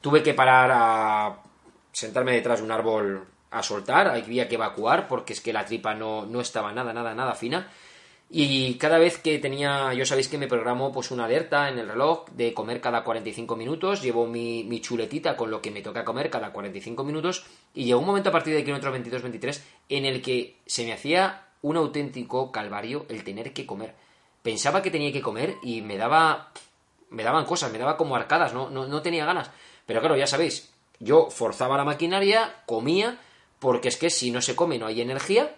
Tuve 0.00 0.22
que 0.22 0.34
parar 0.34 0.70
a 0.72 1.38
sentarme 1.92 2.32
detrás 2.32 2.60
de 2.60 2.64
un 2.64 2.72
árbol 2.72 3.26
a 3.50 3.62
soltar. 3.62 4.08
Había 4.08 4.48
que 4.48 4.56
evacuar 4.56 5.08
porque 5.08 5.32
es 5.32 5.40
que 5.40 5.52
la 5.52 5.64
tripa 5.64 5.94
no, 5.94 6.26
no 6.26 6.40
estaba 6.40 6.72
nada, 6.72 6.92
nada, 6.92 7.14
nada 7.14 7.34
fina. 7.34 7.68
Y 8.30 8.74
cada 8.74 8.98
vez 8.98 9.16
que 9.16 9.38
tenía, 9.38 9.94
yo 9.94 10.04
sabéis 10.04 10.28
que 10.28 10.36
me 10.36 10.48
programó 10.48 10.92
pues 10.92 11.10
una 11.10 11.24
alerta 11.24 11.70
en 11.70 11.78
el 11.78 11.88
reloj 11.88 12.28
de 12.32 12.52
comer 12.52 12.78
cada 12.78 13.02
45 13.02 13.56
minutos, 13.56 14.02
llevo 14.02 14.26
mi, 14.26 14.64
mi, 14.64 14.82
chuletita 14.82 15.34
con 15.34 15.50
lo 15.50 15.62
que 15.62 15.70
me 15.70 15.80
toca 15.80 16.04
comer 16.04 16.28
cada 16.28 16.52
45 16.52 17.04
minutos 17.04 17.46
y 17.72 17.84
llegó 17.84 18.00
un 18.00 18.06
momento 18.06 18.28
a 18.28 18.32
partir 18.32 18.52
del 18.52 18.64
kilómetro 18.64 18.94
22-23 18.94 19.62
en 19.88 20.04
el 20.04 20.20
que 20.20 20.58
se 20.66 20.84
me 20.84 20.92
hacía 20.92 21.47
un 21.62 21.76
auténtico 21.76 22.52
calvario 22.52 23.06
el 23.08 23.24
tener 23.24 23.52
que 23.52 23.66
comer. 23.66 23.94
Pensaba 24.42 24.82
que 24.82 24.90
tenía 24.90 25.12
que 25.12 25.22
comer 25.22 25.56
y 25.62 25.82
me 25.82 25.96
daba. 25.96 26.52
me 27.10 27.22
daban 27.22 27.44
cosas, 27.44 27.72
me 27.72 27.78
daba 27.78 27.96
como 27.96 28.16
arcadas, 28.16 28.54
no, 28.54 28.70
no, 28.70 29.02
tenía 29.02 29.24
ganas. 29.24 29.50
Pero 29.86 30.00
claro, 30.00 30.16
ya 30.16 30.26
sabéis, 30.26 30.72
yo 31.00 31.30
forzaba 31.30 31.76
la 31.76 31.84
maquinaria, 31.84 32.62
comía, 32.66 33.18
porque 33.58 33.88
es 33.88 33.96
que 33.96 34.10
si 34.10 34.30
no 34.30 34.40
se 34.40 34.54
come 34.54 34.78
no 34.78 34.86
hay 34.86 35.00
energía, 35.00 35.56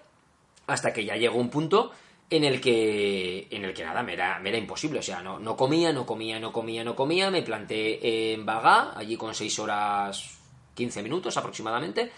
hasta 0.66 0.92
que 0.92 1.04
ya 1.04 1.16
llegó 1.16 1.38
un 1.38 1.50
punto 1.50 1.90
en 2.30 2.44
el 2.44 2.60
que 2.60 3.48
en 3.50 3.64
el 3.64 3.74
que 3.74 3.84
nada 3.84 4.02
me 4.04 4.12
era, 4.12 4.38
me 4.38 4.50
era 4.50 4.58
imposible 4.58 5.00
o 5.00 5.02
sea 5.02 5.20
no, 5.20 5.40
no 5.40 5.56
comía 5.56 5.92
no 5.92 6.06
comía 6.06 6.38
no 6.38 6.52
comía 6.52 6.84
no 6.84 6.94
comía 6.94 7.28
me 7.28 7.42
planté 7.42 8.32
en 8.32 8.46
Bagá 8.46 8.96
allí 8.96 9.16
con 9.16 9.34
6 9.34 9.58
horas 9.58 10.38
15 10.74 11.02
minutos 11.02 11.36
aproximadamente 11.36 12.12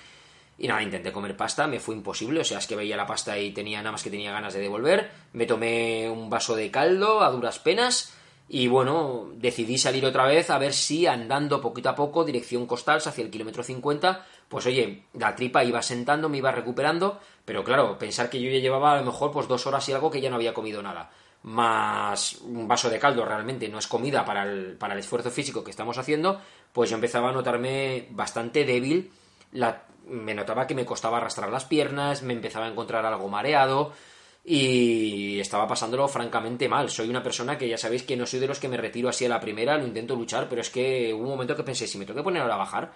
y 0.59 0.69
nada, 0.69 0.83
intenté 0.83 1.13
comer 1.13 1.37
pasta, 1.37 1.67
me 1.67 1.81
fue 1.81 1.95
imposible, 1.95 2.41
o 2.41 2.45
sea, 2.45 2.59
es 2.59 2.67
que 2.67 2.77
veía 2.77 2.97
la 2.97 3.07
pasta 3.07 3.39
y 3.39 3.53
tenía 3.53 3.79
nada 3.79 3.93
más 3.93 4.03
que 4.03 4.11
tenía 4.11 4.33
ganas 4.33 4.55
de 4.55 4.61
devolver. 4.61 5.11
Me 5.33 5.47
tomé 5.47 6.09
un 6.09 6.31
vaso 6.31 6.55
de 6.55 6.71
caldo 6.71 7.23
a 7.23 7.31
duras 7.31 7.59
penas 7.59 8.15
y 8.49 8.69
bueno, 8.69 9.31
decidí 9.35 9.79
salir 9.79 10.05
otra 10.05 10.27
vez 10.27 10.51
a 10.51 10.59
ver 10.59 10.75
si 10.75 11.07
andando 11.07 11.61
poquito 11.61 11.89
a 11.89 11.95
poco, 11.95 12.25
dirección 12.25 12.67
costal, 12.67 13.01
hacia 13.05 13.25
el 13.25 13.31
kilómetro 13.31 13.63
50, 13.63 14.27
pues 14.49 14.67
oye, 14.67 15.05
la 15.15 15.35
tripa 15.35 15.65
iba 15.65 15.81
sentando, 15.81 16.29
me 16.29 16.39
iba 16.39 16.53
recuperando, 16.53 17.19
pero 17.45 17.65
claro, 17.65 17.97
pensar 17.99 18.29
que 18.29 18.41
yo 18.41 18.51
ya 18.51 18.59
llevaba 18.59 18.93
a 18.93 18.99
lo 18.99 19.05
mejor 19.05 19.33
pues 19.33 19.49
dos 19.49 19.67
horas 19.67 19.89
y 19.89 19.93
algo 19.93 20.11
que 20.11 20.21
ya 20.21 20.29
no 20.29 20.37
había 20.37 20.55
comido 20.55 20.83
nada. 20.83 21.11
Más 21.45 22.41
un 22.43 22.69
vaso 22.69 22.89
de 22.91 22.99
caldo 22.99 23.25
realmente 23.25 23.69
no 23.69 23.79
es 23.79 23.87
comida 23.89 24.25
para 24.25 24.43
el, 24.45 24.77
para 24.77 24.93
el 24.93 25.01
esfuerzo 25.01 25.31
físico 25.31 25.65
que 25.65 25.71
estamos 25.71 25.97
haciendo, 25.99 26.41
pues 26.73 26.91
yo 26.91 26.97
empezaba 26.97 27.31
a 27.31 27.33
notarme 27.33 28.07
bastante 28.11 28.65
débil 28.65 29.11
la, 29.53 29.87
me 30.07 30.35
notaba 30.35 30.67
que 30.67 30.75
me 30.75 30.85
costaba 30.85 31.19
arrastrar 31.19 31.51
las 31.51 31.65
piernas, 31.65 32.23
me 32.23 32.33
empezaba 32.33 32.67
a 32.67 32.69
encontrar 32.69 33.05
algo 33.07 33.29
mareado 33.29 33.93
y 34.45 35.39
estaba 35.39 35.69
pasándolo 35.69 36.09
francamente 36.09 36.69
mal. 36.69 36.91
Soy 36.91 37.09
una 37.09 37.23
persona 37.23 37.57
que 37.57 37.69
ya 37.69 37.79
sabéis 37.79 38.03
que 38.03 38.17
no 38.17 38.27
soy 38.27 38.41
de 38.41 38.49
los 38.49 38.59
que 38.59 38.69
me 38.69 38.77
retiro 38.77 39.09
así 39.09 39.25
a 39.25 39.29
la 39.29 39.41
primera, 39.41 39.79
lo 39.79 39.87
intento 39.87 40.17
luchar, 40.17 40.49
pero 40.49 40.61
es 40.61 40.71
que 40.71 41.15
hubo 41.15 41.25
un 41.25 41.31
momento 41.31 41.57
que 41.57 41.63
pensé, 41.63 41.87
si 41.87 41.99
me 41.99 42.05
tengo 42.05 42.19
que 42.19 42.25
poner 42.25 42.43
ahora 42.43 42.55
a 42.55 42.59
bajar, 42.59 42.93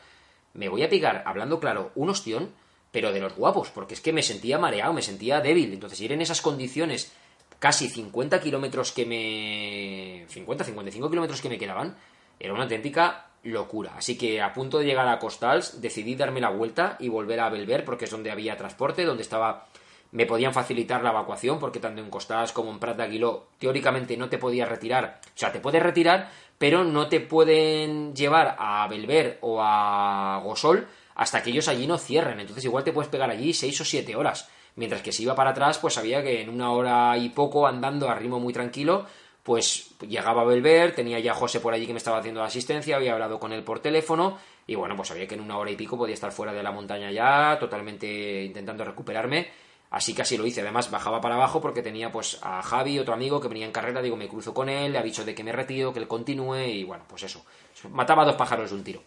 me 0.54 0.68
voy 0.68 0.82
a 0.82 0.88
picar, 0.88 1.22
hablando 1.26 1.60
claro, 1.60 1.92
un 1.94 2.10
ostión, 2.10 2.50
pero 2.90 3.12
de 3.12 3.20
los 3.20 3.34
guapos, 3.36 3.70
porque 3.70 3.94
es 3.94 4.00
que 4.00 4.12
me 4.12 4.22
sentía 4.22 4.58
mareado, 4.58 4.92
me 4.92 5.02
sentía 5.02 5.40
débil. 5.40 5.72
Entonces, 5.72 6.00
ir 6.00 6.12
en 6.12 6.22
esas 6.22 6.40
condiciones, 6.40 7.12
casi 7.58 7.88
50 7.88 8.40
kilómetros 8.40 8.92
que 8.92 9.04
me... 9.04 10.26
50, 10.28 10.64
55 10.64 11.10
kilómetros 11.10 11.40
que 11.42 11.48
me 11.48 11.58
quedaban, 11.58 11.96
era 12.40 12.54
una 12.54 12.62
auténtica 12.62 13.25
locura. 13.42 13.92
Así 13.96 14.18
que 14.18 14.40
a 14.40 14.52
punto 14.52 14.78
de 14.78 14.86
llegar 14.86 15.08
a 15.08 15.18
Costals 15.18 15.80
decidí 15.80 16.14
darme 16.14 16.40
la 16.40 16.50
vuelta 16.50 16.96
y 16.98 17.08
volver 17.08 17.40
a 17.40 17.48
Belver 17.48 17.84
porque 17.84 18.06
es 18.06 18.10
donde 18.10 18.30
había 18.30 18.56
transporte, 18.56 19.04
donde 19.04 19.22
estaba 19.22 19.66
me 20.12 20.26
podían 20.26 20.54
facilitar 20.54 21.02
la 21.02 21.10
evacuación 21.10 21.58
porque 21.58 21.80
tanto 21.80 22.00
en 22.00 22.10
Costals 22.10 22.52
como 22.52 22.70
en 22.70 22.78
Prat 22.78 22.96
de 22.96 23.02
Aguiló 23.02 23.48
teóricamente 23.58 24.16
no 24.16 24.28
te 24.28 24.38
podías 24.38 24.68
retirar, 24.68 25.20
o 25.24 25.38
sea, 25.38 25.52
te 25.52 25.60
puedes 25.60 25.82
retirar, 25.82 26.30
pero 26.58 26.84
no 26.84 27.08
te 27.08 27.20
pueden 27.20 28.14
llevar 28.14 28.56
a 28.58 28.86
Belver 28.88 29.38
o 29.42 29.60
a 29.60 30.40
Gosol 30.42 30.86
hasta 31.14 31.42
que 31.42 31.50
ellos 31.50 31.68
allí 31.68 31.86
no 31.86 31.98
cierren, 31.98 32.40
entonces 32.40 32.64
igual 32.64 32.84
te 32.84 32.92
puedes 32.92 33.10
pegar 33.10 33.30
allí 33.30 33.52
6 33.52 33.80
o 33.80 33.84
7 33.84 34.16
horas, 34.16 34.48
mientras 34.76 35.02
que 35.02 35.12
si 35.12 35.24
iba 35.24 35.34
para 35.34 35.50
atrás 35.50 35.78
pues 35.78 35.94
sabía 35.94 36.22
que 36.22 36.40
en 36.40 36.50
una 36.50 36.70
hora 36.70 37.16
y 37.18 37.30
poco 37.30 37.66
andando 37.66 38.08
a 38.08 38.14
ritmo 38.14 38.38
muy 38.38 38.52
tranquilo 38.52 39.06
pues 39.46 39.94
llegaba 40.00 40.42
a 40.42 40.44
Belver, 40.44 40.92
tenía 40.92 41.20
ya 41.20 41.30
a 41.30 41.34
José 41.36 41.60
por 41.60 41.72
allí 41.72 41.86
que 41.86 41.92
me 41.92 41.98
estaba 41.98 42.18
haciendo 42.18 42.40
la 42.40 42.48
asistencia, 42.48 42.96
había 42.96 43.12
hablado 43.12 43.38
con 43.38 43.52
él 43.52 43.62
por 43.62 43.78
teléfono 43.78 44.38
y 44.66 44.74
bueno, 44.74 44.96
pues 44.96 45.06
sabía 45.06 45.28
que 45.28 45.36
en 45.36 45.40
una 45.40 45.56
hora 45.56 45.70
y 45.70 45.76
pico 45.76 45.96
podía 45.96 46.14
estar 46.14 46.32
fuera 46.32 46.52
de 46.52 46.64
la 46.64 46.72
montaña 46.72 47.12
ya, 47.12 47.56
totalmente 47.60 48.42
intentando 48.42 48.84
recuperarme. 48.84 49.48
Así 49.88 50.16
que 50.16 50.22
así 50.22 50.36
lo 50.36 50.44
hice. 50.44 50.62
Además, 50.62 50.90
bajaba 50.90 51.20
para 51.20 51.36
abajo 51.36 51.60
porque 51.60 51.80
tenía 51.80 52.10
pues 52.10 52.40
a 52.42 52.60
Javi, 52.60 52.98
otro 52.98 53.14
amigo 53.14 53.40
que 53.40 53.46
venía 53.46 53.66
en 53.66 53.70
carrera. 53.70 54.02
Digo, 54.02 54.16
me 54.16 54.26
cruzo 54.26 54.52
con 54.52 54.68
él, 54.68 54.92
le 54.92 54.98
aviso 54.98 55.24
de 55.24 55.32
que 55.32 55.44
me 55.44 55.52
retiro, 55.52 55.92
que 55.92 56.00
él 56.00 56.08
continúe 56.08 56.64
y 56.64 56.82
bueno, 56.82 57.04
pues 57.06 57.22
eso. 57.22 57.44
Mataba 57.92 58.24
a 58.24 58.26
dos 58.26 58.34
pájaros 58.34 58.70
de 58.70 58.76
un 58.76 58.82
tiro. 58.82 59.02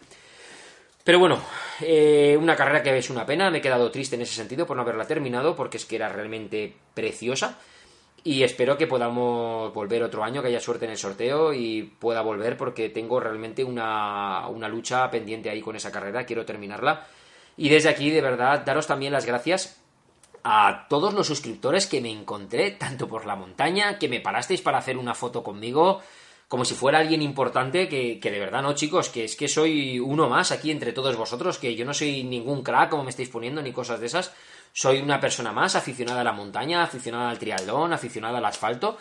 Pero 1.04 1.18
bueno, 1.18 1.38
eh, 1.82 2.34
una 2.40 2.56
carrera 2.56 2.82
que 2.82 2.96
es 2.96 3.10
una 3.10 3.26
pena. 3.26 3.50
Me 3.50 3.58
he 3.58 3.60
quedado 3.60 3.90
triste 3.90 4.16
en 4.16 4.22
ese 4.22 4.34
sentido 4.34 4.66
por 4.66 4.74
no 4.74 4.82
haberla 4.82 5.06
terminado 5.06 5.54
porque 5.54 5.76
es 5.76 5.84
que 5.84 5.96
era 5.96 6.08
realmente 6.08 6.74
preciosa. 6.94 7.58
Y 8.22 8.42
espero 8.42 8.76
que 8.76 8.86
podamos 8.86 9.72
volver 9.72 10.02
otro 10.02 10.22
año, 10.22 10.42
que 10.42 10.48
haya 10.48 10.60
suerte 10.60 10.84
en 10.84 10.90
el 10.90 10.98
sorteo 10.98 11.54
y 11.54 11.82
pueda 11.82 12.20
volver 12.20 12.56
porque 12.56 12.90
tengo 12.90 13.18
realmente 13.18 13.64
una, 13.64 14.46
una 14.48 14.68
lucha 14.68 15.10
pendiente 15.10 15.48
ahí 15.48 15.62
con 15.62 15.74
esa 15.74 15.90
carrera, 15.90 16.26
quiero 16.26 16.44
terminarla. 16.44 17.06
Y 17.56 17.70
desde 17.70 17.88
aquí, 17.88 18.10
de 18.10 18.20
verdad, 18.20 18.62
daros 18.64 18.86
también 18.86 19.12
las 19.12 19.24
gracias 19.24 19.80
a 20.44 20.86
todos 20.88 21.14
los 21.14 21.26
suscriptores 21.26 21.86
que 21.86 22.00
me 22.00 22.10
encontré, 22.10 22.70
tanto 22.72 23.08
por 23.08 23.26
la 23.26 23.36
montaña, 23.36 23.98
que 23.98 24.08
me 24.08 24.20
parasteis 24.20 24.60
para 24.60 24.78
hacer 24.78 24.96
una 24.96 25.14
foto 25.14 25.42
conmigo, 25.42 26.00
como 26.48 26.64
si 26.64 26.74
fuera 26.74 26.98
alguien 26.98 27.22
importante, 27.22 27.88
que, 27.88 28.18
que, 28.18 28.30
de 28.30 28.38
verdad 28.38 28.62
no, 28.62 28.74
chicos, 28.74 29.08
que 29.08 29.24
es 29.24 29.36
que 29.36 29.48
soy 29.48 30.00
uno 30.00 30.28
más 30.28 30.52
aquí 30.52 30.70
entre 30.70 30.92
todos 30.92 31.16
vosotros, 31.16 31.58
que 31.58 31.74
yo 31.74 31.84
no 31.84 31.94
soy 31.94 32.24
ningún 32.24 32.62
crack 32.62 32.90
como 32.90 33.04
me 33.04 33.10
estáis 33.10 33.28
poniendo, 33.28 33.62
ni 33.62 33.72
cosas 33.72 34.00
de 34.00 34.06
esas. 34.06 34.34
Soy 34.72 35.00
una 35.00 35.20
persona 35.20 35.52
más 35.52 35.74
aficionada 35.76 36.20
a 36.20 36.24
la 36.24 36.32
montaña, 36.32 36.82
aficionada 36.82 37.30
al 37.30 37.38
triatlón, 37.38 37.92
aficionada 37.92 38.38
al 38.38 38.44
asfalto 38.44 38.96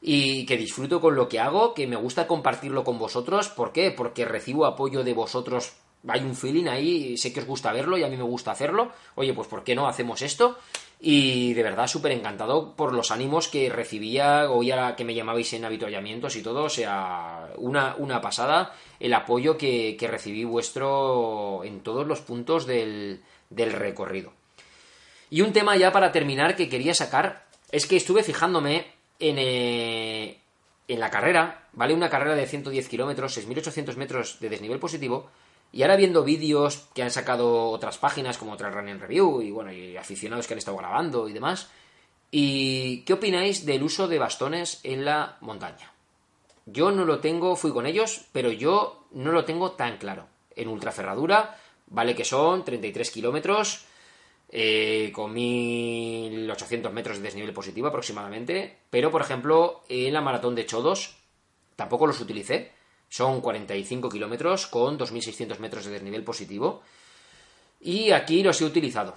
y 0.00 0.44
que 0.44 0.58
disfruto 0.58 1.00
con 1.00 1.16
lo 1.16 1.28
que 1.28 1.40
hago, 1.40 1.72
que 1.72 1.86
me 1.86 1.96
gusta 1.96 2.26
compartirlo 2.26 2.84
con 2.84 2.98
vosotros. 2.98 3.48
¿Por 3.48 3.72
qué? 3.72 3.90
Porque 3.90 4.26
recibo 4.26 4.66
apoyo 4.66 5.02
de 5.02 5.14
vosotros. 5.14 5.72
Hay 6.06 6.20
un 6.20 6.36
feeling 6.36 6.66
ahí, 6.66 7.16
sé 7.16 7.32
que 7.32 7.40
os 7.40 7.46
gusta 7.46 7.72
verlo 7.72 7.96
y 7.96 8.04
a 8.04 8.08
mí 8.08 8.16
me 8.18 8.22
gusta 8.22 8.50
hacerlo. 8.50 8.92
Oye, 9.14 9.32
pues 9.32 9.48
¿por 9.48 9.64
qué 9.64 9.74
no 9.74 9.88
hacemos 9.88 10.20
esto? 10.20 10.58
Y 11.00 11.54
de 11.54 11.62
verdad 11.62 11.86
súper 11.86 12.12
encantado 12.12 12.76
por 12.76 12.92
los 12.92 13.10
ánimos 13.10 13.48
que 13.48 13.70
recibía, 13.70 14.50
oía 14.50 14.94
que 14.94 15.04
me 15.04 15.14
llamabais 15.14 15.50
en 15.54 15.64
habituallamientos 15.64 16.36
y 16.36 16.42
todo, 16.42 16.64
o 16.64 16.70
sea, 16.70 17.48
una, 17.56 17.94
una 17.96 18.20
pasada 18.20 18.74
el 19.00 19.14
apoyo 19.14 19.56
que, 19.56 19.96
que 19.98 20.08
recibí 20.08 20.44
vuestro 20.44 21.62
en 21.64 21.80
todos 21.80 22.06
los 22.06 22.20
puntos 22.20 22.66
del, 22.66 23.22
del 23.48 23.72
recorrido. 23.72 24.32
Y 25.30 25.40
un 25.40 25.52
tema 25.52 25.76
ya 25.76 25.92
para 25.92 26.12
terminar 26.12 26.56
que 26.56 26.68
quería 26.68 26.94
sacar 26.94 27.46
es 27.70 27.86
que 27.86 27.96
estuve 27.96 28.22
fijándome 28.22 28.86
en, 29.18 29.36
eh, 29.38 30.38
en 30.88 31.00
la 31.00 31.10
carrera, 31.10 31.68
¿vale? 31.72 31.94
Una 31.94 32.10
carrera 32.10 32.34
de 32.34 32.46
110 32.46 32.88
kilómetros, 32.88 33.36
6.800 33.38 33.96
metros 33.96 34.40
de 34.40 34.48
desnivel 34.48 34.78
positivo. 34.78 35.30
Y 35.72 35.82
ahora 35.82 35.96
viendo 35.96 36.22
vídeos 36.22 36.88
que 36.94 37.02
han 37.02 37.10
sacado 37.10 37.70
otras 37.70 37.98
páginas 37.98 38.38
como 38.38 38.56
Trail 38.56 38.74
Running 38.74 39.00
Review 39.00 39.42
y 39.42 39.50
bueno, 39.50 39.72
y 39.72 39.96
aficionados 39.96 40.46
que 40.46 40.54
han 40.54 40.58
estado 40.58 40.76
grabando 40.76 41.28
y 41.28 41.32
demás. 41.32 41.68
¿Y 42.30 42.98
qué 43.02 43.12
opináis 43.14 43.66
del 43.66 43.82
uso 43.82 44.06
de 44.06 44.18
bastones 44.18 44.80
en 44.82 45.04
la 45.04 45.36
montaña? 45.40 45.92
Yo 46.66 46.90
no 46.90 47.04
lo 47.04 47.20
tengo, 47.20 47.56
fui 47.56 47.72
con 47.72 47.86
ellos, 47.86 48.26
pero 48.32 48.50
yo 48.50 49.06
no 49.12 49.32
lo 49.32 49.44
tengo 49.44 49.72
tan 49.72 49.98
claro. 49.98 50.26
En 50.56 50.68
ultraferradura, 50.68 51.58
vale 51.88 52.14
que 52.14 52.24
son 52.24 52.64
33 52.64 53.10
kilómetros, 53.10 53.84
eh, 54.56 55.10
con 55.12 55.32
1800 55.32 56.92
metros 56.92 57.16
de 57.16 57.24
desnivel 57.24 57.52
positivo 57.52 57.88
aproximadamente, 57.88 58.78
pero 58.88 59.10
por 59.10 59.20
ejemplo 59.20 59.82
en 59.88 60.12
la 60.12 60.20
maratón 60.20 60.54
de 60.54 60.64
Chodos 60.64 61.16
tampoco 61.74 62.06
los 62.06 62.20
utilicé, 62.20 62.70
son 63.08 63.40
45 63.40 64.08
kilómetros 64.08 64.68
con 64.68 64.96
2600 64.96 65.58
metros 65.58 65.86
de 65.86 65.90
desnivel 65.90 66.22
positivo 66.22 66.82
y 67.80 68.12
aquí 68.12 68.44
los 68.44 68.60
he 68.60 68.64
utilizado. 68.64 69.16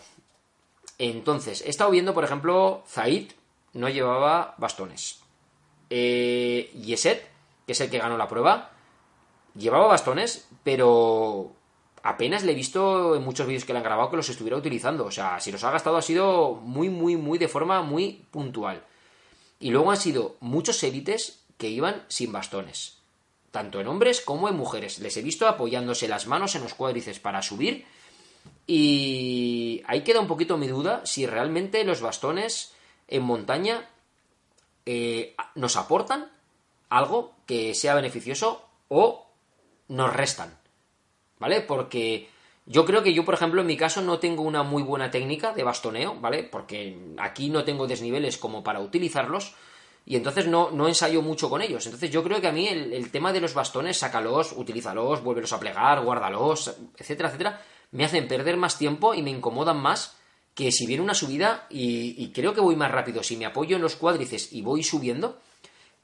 Entonces, 0.97 1.61
he 1.61 1.69
estado 1.69 1.91
viendo, 1.91 2.15
por 2.15 2.23
ejemplo, 2.23 2.83
Zaid 2.87 3.31
no 3.73 3.89
llevaba 3.89 4.55
bastones. 4.57 5.21
Eh, 5.91 6.71
Yeset, 6.83 7.29
que 7.67 7.73
es 7.73 7.81
el 7.81 7.91
que 7.91 7.99
ganó 7.99 8.17
la 8.17 8.27
prueba, 8.27 8.71
llevaba 9.53 9.85
bastones, 9.85 10.47
pero 10.63 11.53
apenas 12.03 12.43
le 12.43 12.51
he 12.51 12.55
visto 12.55 13.15
en 13.15 13.23
muchos 13.23 13.47
vídeos 13.47 13.65
que 13.65 13.73
le 13.73 13.79
han 13.79 13.85
grabado 13.85 14.09
que 14.09 14.17
los 14.17 14.29
estuviera 14.29 14.57
utilizando. 14.57 15.05
O 15.05 15.11
sea, 15.11 15.39
si 15.39 15.51
los 15.51 15.63
ha 15.63 15.71
gastado 15.71 15.97
ha 15.97 16.01
sido 16.01 16.55
muy, 16.55 16.89
muy, 16.89 17.15
muy 17.15 17.37
de 17.37 17.47
forma 17.47 17.81
muy 17.81 18.25
puntual. 18.31 18.83
Y 19.59 19.71
luego 19.71 19.91
han 19.91 19.97
sido 19.97 20.35
muchos 20.39 20.81
élites 20.83 21.39
que 21.57 21.69
iban 21.69 22.03
sin 22.07 22.31
bastones. 22.31 22.97
Tanto 23.51 23.79
en 23.79 23.87
hombres 23.87 24.21
como 24.21 24.49
en 24.49 24.55
mujeres. 24.55 24.99
Les 24.99 25.17
he 25.17 25.21
visto 25.21 25.47
apoyándose 25.47 26.07
las 26.07 26.27
manos 26.27 26.55
en 26.55 26.63
los 26.63 26.73
cuádriceps 26.73 27.19
para 27.19 27.41
subir. 27.41 27.85
Y 28.67 29.81
ahí 29.87 30.03
queda 30.03 30.19
un 30.19 30.27
poquito 30.27 30.57
mi 30.57 30.67
duda 30.67 31.05
si 31.05 31.25
realmente 31.25 31.83
los 31.83 32.01
bastones 32.01 32.73
en 33.07 33.23
montaña 33.23 33.89
eh, 34.85 35.35
nos 35.55 35.75
aportan 35.77 36.29
algo 36.89 37.33
que 37.45 37.73
sea 37.73 37.95
beneficioso 37.95 38.65
o 38.89 39.25
nos 39.87 40.13
restan. 40.13 40.57
¿Vale? 41.39 41.61
Porque 41.61 42.29
yo 42.65 42.85
creo 42.85 43.01
que 43.01 43.13
yo, 43.13 43.23
por 43.23 43.33
ejemplo, 43.33 43.61
en 43.61 43.67
mi 43.67 43.77
caso 43.77 44.01
no 44.01 44.19
tengo 44.19 44.43
una 44.43 44.63
muy 44.63 44.83
buena 44.83 45.09
técnica 45.09 45.53
de 45.53 45.63
bastoneo, 45.63 46.15
¿vale? 46.19 46.43
Porque 46.43 46.97
aquí 47.17 47.49
no 47.49 47.63
tengo 47.63 47.87
desniveles 47.87 48.37
como 48.37 48.63
para 48.63 48.81
utilizarlos 48.81 49.55
y 50.05 50.15
entonces 50.15 50.47
no, 50.47 50.71
no 50.71 50.87
ensayo 50.87 51.21
mucho 51.21 51.49
con 51.49 51.61
ellos. 51.61 51.85
Entonces 51.85 52.11
yo 52.11 52.23
creo 52.23 52.41
que 52.41 52.47
a 52.47 52.51
mí 52.51 52.67
el, 52.67 53.09
tema 53.09 53.31
de 53.31 53.39
los 53.39 53.53
bastones, 53.53 53.97
sácalos, 53.97 54.53
utilízalos, 54.53 55.23
vuélvelos 55.23 55.53
a 55.53 55.59
plegar, 55.59 56.03
guárdalos, 56.03 56.75
etcétera, 56.97 57.29
etcétera, 57.29 57.61
me 57.91 58.03
hacen 58.03 58.27
perder 58.27 58.57
más 58.57 58.77
tiempo 58.77 59.13
y 59.13 59.21
me 59.21 59.31
incomodan 59.31 59.81
más 59.81 60.17
que 60.53 60.71
si 60.71 60.87
viene 60.87 61.03
una 61.03 61.13
subida 61.13 61.67
y, 61.69 62.21
y 62.21 62.31
creo 62.31 62.53
que 62.53 62.61
voy 62.61 62.75
más 62.75 62.91
rápido 62.91 63.23
si 63.23 63.37
me 63.37 63.45
apoyo 63.45 63.75
en 63.75 63.81
los 63.81 63.95
cuádrices 63.95 64.51
y 64.51 64.61
voy 64.61 64.83
subiendo 64.83 65.39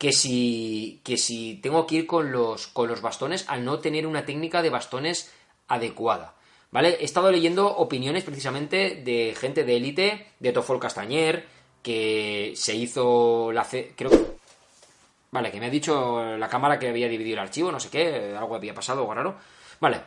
que 0.03 0.11
si, 0.11 0.99
que 1.05 1.15
si 1.15 1.61
tengo 1.63 1.87
que 1.87 1.95
ir 1.95 2.07
con 2.07 2.33
los, 2.33 2.67
con 2.67 2.89
los 2.89 3.01
bastones 3.01 3.45
al 3.47 3.63
no 3.63 3.79
tener 3.79 4.05
una 4.05 4.25
técnica 4.25 4.61
de 4.61 4.69
bastones 4.69 5.31
adecuada. 5.69 6.33
¿Vale? 6.71 6.97
He 6.99 7.05
estado 7.05 7.31
leyendo 7.31 7.69
opiniones 7.69 8.25
precisamente 8.25 9.01
de 9.05 9.33
gente 9.39 9.63
de 9.63 9.77
élite, 9.77 10.27
de 10.41 10.51
Tofol 10.51 10.81
Castañer, 10.81 11.45
que 11.81 12.51
se 12.57 12.75
hizo 12.75 13.53
la... 13.53 13.65
Creo 13.95 14.09
que... 14.09 14.25
Vale, 15.31 15.51
que 15.51 15.61
me 15.61 15.67
ha 15.67 15.69
dicho 15.69 16.35
la 16.35 16.49
cámara 16.49 16.77
que 16.77 16.89
había 16.89 17.07
dividido 17.07 17.35
el 17.35 17.47
archivo, 17.47 17.71
no 17.71 17.79
sé 17.79 17.89
qué, 17.89 18.35
algo 18.37 18.55
había 18.55 18.73
pasado, 18.73 18.99
algo 18.99 19.13
raro. 19.13 19.35
Vale, 19.79 20.01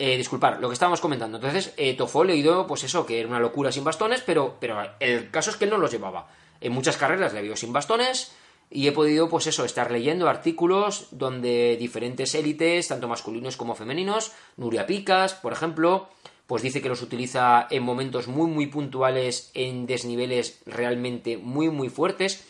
eh, 0.00 0.16
disculpar, 0.16 0.58
lo 0.58 0.66
que 0.66 0.74
estábamos 0.74 1.00
comentando. 1.00 1.38
Entonces, 1.38 1.74
eh, 1.76 1.94
Tofol 1.94 2.30
he 2.30 2.32
oído, 2.32 2.66
pues 2.66 2.82
eso, 2.82 3.06
que 3.06 3.20
era 3.20 3.28
una 3.28 3.38
locura 3.38 3.70
sin 3.70 3.84
bastones, 3.84 4.20
pero, 4.20 4.56
pero 4.58 4.82
el 4.98 5.30
caso 5.30 5.50
es 5.50 5.56
que 5.56 5.66
él 5.66 5.70
no 5.70 5.78
los 5.78 5.92
llevaba. 5.92 6.26
En 6.60 6.72
muchas 6.72 6.96
carreras 6.96 7.32
le 7.32 7.42
vio 7.42 7.54
sin 7.54 7.72
bastones, 7.72 8.32
y 8.70 8.86
he 8.86 8.92
podido, 8.92 9.28
pues 9.28 9.46
eso, 9.46 9.64
estar 9.64 9.90
leyendo 9.90 10.28
artículos 10.28 11.08
donde 11.10 11.76
diferentes 11.78 12.34
élites, 12.34 12.88
tanto 12.88 13.08
masculinos 13.08 13.56
como 13.56 13.74
femeninos, 13.74 14.32
Nuria 14.56 14.86
Picas, 14.86 15.34
por 15.34 15.52
ejemplo, 15.52 16.08
pues 16.46 16.62
dice 16.62 16.82
que 16.82 16.88
los 16.88 17.02
utiliza 17.02 17.66
en 17.70 17.82
momentos 17.82 18.28
muy, 18.28 18.50
muy 18.50 18.66
puntuales, 18.66 19.50
en 19.54 19.86
desniveles 19.86 20.60
realmente 20.66 21.36
muy, 21.36 21.70
muy 21.70 21.88
fuertes. 21.88 22.44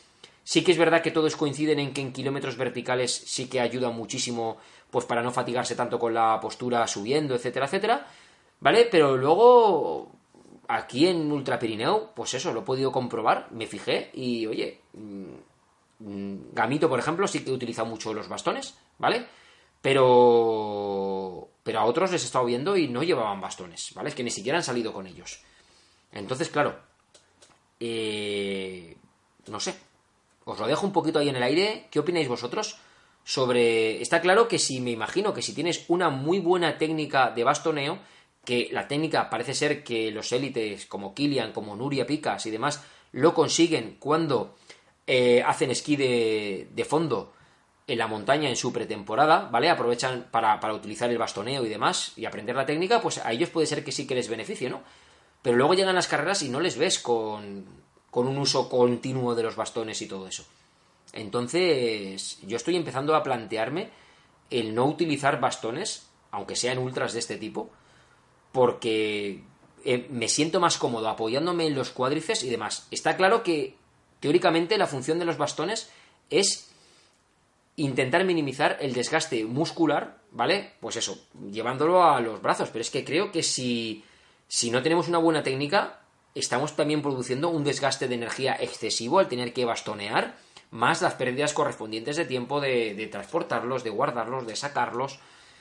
Sí 0.45 0.65
que 0.65 0.73
es 0.73 0.79
verdad 0.79 1.03
que 1.03 1.11
todos 1.11 1.37
coinciden 1.37 1.79
en 1.79 1.93
que 1.93 2.01
en 2.01 2.13
kilómetros 2.13 2.57
verticales 2.57 3.13
sí 3.13 3.49
que 3.49 3.61
ayuda 3.61 3.91
muchísimo, 3.91 4.57
pues 4.91 5.05
para 5.05 5.23
no 5.23 5.31
fatigarse 5.31 5.75
tanto 5.75 5.99
con 5.99 6.15
la 6.15 6.39
postura 6.41 6.87
subiendo, 6.87 7.35
etcétera, 7.35 7.67
etcétera. 7.67 8.07
¿Vale? 8.61 8.89
Pero 8.91 9.17
luego, 9.17 10.11
aquí 10.67 11.07
en 11.07 11.31
Ultra 11.31 11.59
Pirineo, 11.59 12.11
pues 12.15 12.35
eso, 12.35 12.53
lo 12.53 12.61
he 12.61 12.65
podido 12.65 12.91
comprobar, 12.91 13.49
me 13.51 13.67
fijé 13.67 14.11
y, 14.15 14.47
oye, 14.47 14.81
mm, 14.95 15.48
Gamito, 16.01 16.89
por 16.89 16.99
ejemplo, 16.99 17.27
sí 17.27 17.45
que 17.45 17.51
utiliza 17.51 17.85
mucho 17.85 18.15
los 18.15 18.29
bastones, 18.29 18.77
¿vale? 18.99 19.27
Pero. 19.83 21.49
Pero 21.63 21.81
a 21.81 21.85
otros 21.85 22.13
les 22.13 22.23
he 22.23 22.27
estado 22.27 22.45
viendo 22.45 22.77
y 22.77 22.89
no 22.89 23.03
llevaban 23.03 23.41
bastones, 23.41 23.93
¿vale? 23.95 24.09
Es 24.09 24.15
que 24.15 24.23
ni 24.23 24.31
siquiera 24.31 24.59
han 24.59 24.65
salido 24.65 24.93
con 24.93 25.07
ellos. 25.07 25.41
Entonces, 26.13 26.49
claro. 26.49 26.79
Eh, 27.81 28.97
no 29.49 29.61
sé. 29.61 29.75
Os 30.45 30.59
lo 30.59 30.67
dejo 30.67 30.87
un 30.87 30.93
poquito 30.93 31.19
ahí 31.19 31.29
en 31.29 31.37
el 31.37 31.43
aire. 31.43 31.89
¿Qué 31.91 31.99
opináis 31.99 32.29
vosotros? 32.29 32.79
Sobre. 33.25 34.01
Está 34.01 34.21
claro 34.21 34.49
que 34.49 34.59
si 34.59 34.81
me 34.81 34.93
imagino 34.93 35.35
que 35.35 35.43
si 35.43 35.53
tienes 35.53 35.85
una 35.89 36.11
muy 36.11 36.39
buena 36.39 36.79
técnica 36.79 37.31
de 37.31 37.45
bastoneo, 37.45 37.99
que 38.45 38.69
la 38.73 38.89
técnica 38.89 39.29
parece 39.29 39.53
ser 39.53 39.85
que 39.85 40.11
los 40.11 40.33
élites 40.33 40.87
como 40.87 41.13
Kilian, 41.13 41.53
como 41.53 41.77
Nuria 41.77 42.07
Picas 42.07 42.47
y 42.47 42.51
demás, 42.51 42.83
lo 43.13 43.35
consiguen 43.35 43.97
cuando 43.99 44.57
eh, 45.11 45.43
hacen 45.43 45.71
esquí 45.71 45.97
de, 45.97 46.69
de, 46.71 46.85
fondo 46.85 47.33
en 47.87 47.97
la 47.97 48.07
montaña 48.07 48.51
en 48.51 48.57
su 48.57 48.75
pretemporada, 48.75 49.49
¿vale? 49.51 49.71
Aprovechan 49.71 50.29
para, 50.31 50.61
para, 50.61 50.75
utilizar 50.75 51.11
el 51.11 51.17
bastoneo 51.17 51.65
y 51.65 51.71
demás 51.71 52.13
y 52.17 52.27
aprender 52.27 52.55
la 52.55 52.67
técnica, 52.67 53.01
pues 53.01 53.17
a 53.17 53.33
ellos 53.33 53.49
puede 53.49 53.67
ser 53.67 53.83
que 53.83 53.91
sí 53.91 54.07
que 54.07 54.15
les 54.15 54.29
beneficie, 54.29 54.69
¿no? 54.69 54.83
Pero 55.41 55.57
luego 55.57 55.73
llegan 55.73 55.95
las 55.95 56.09
carreras 56.09 56.43
y 56.43 56.51
no 56.51 56.61
les 56.61 56.77
ves 56.77 56.99
con, 56.99 57.65
con 58.11 58.29
un 58.29 58.37
uso 58.37 58.69
continuo 58.69 59.35
de 59.35 59.45
los 59.45 59.57
bastones 59.57 60.03
y 60.03 60.09
todo 60.09 60.29
eso. 60.29 60.45
Entonces, 61.15 62.39
yo 62.43 62.59
estoy 62.59 62.77
empezando 62.77 63.17
a 63.17 63.23
plantearme 63.23 63.89
el 64.51 64.75
no 64.75 64.85
utilizar 64.85 65.41
bastones, 65.41 66.07
aunque 66.33 66.55
sean 66.55 66.77
ultras 66.77 67.15
de 67.15 67.21
este 67.21 67.39
tipo, 67.39 67.71
porque 68.53 69.43
eh, 69.87 70.07
me 70.11 70.29
siento 70.29 70.61
más 70.61 70.77
cómodo 70.77 71.09
apoyándome 71.09 71.67
en 71.67 71.75
los 71.75 71.89
cuádriceps 71.93 72.45
y 72.45 72.51
demás. 72.51 72.87
Está 72.91 73.17
claro 73.17 73.43
que 73.43 73.79
Teóricamente, 74.21 74.79
la 74.79 74.87
función 74.87 75.19
de 75.19 75.25
los 75.25 75.39
bastones 75.39 75.91
es 76.31 76.69
intentar 77.79 78.25
minimizar 78.25 78.77
el 78.81 78.93
desgaste 78.93 79.45
muscular, 79.45 80.19
¿vale? 80.33 80.73
Pues 80.81 80.97
eso, 80.97 81.19
llevándolo 81.51 82.03
a 82.03 82.21
los 82.21 82.43
brazos. 82.43 82.71
Pero 82.71 82.83
es 82.83 82.91
que 82.91 83.05
creo 83.05 83.31
que 83.31 83.45
si, 83.45 84.05
si 84.49 84.71
no 84.71 84.83
tenemos 84.83 85.09
una 85.09 85.19
buena 85.19 85.45
técnica, 85.45 86.01
estamos 86.35 86.75
también 86.75 87.03
produciendo 87.03 87.49
un 87.51 87.63
desgaste 87.63 88.09
de 88.09 88.17
energía 88.17 88.57
excesivo 88.61 89.21
al 89.21 89.29
tener 89.29 89.53
que 89.53 89.65
bastonear, 89.65 90.37
más 90.73 91.01
las 91.03 91.15
pérdidas 91.15 91.55
correspondientes 91.55 92.17
de 92.17 92.25
tiempo 92.25 92.61
de, 92.61 93.09
transportarlos, 93.11 93.85
de 93.85 93.91
guardarlos, 93.91 94.47
de 94.47 94.57
sacarlos 94.57 95.21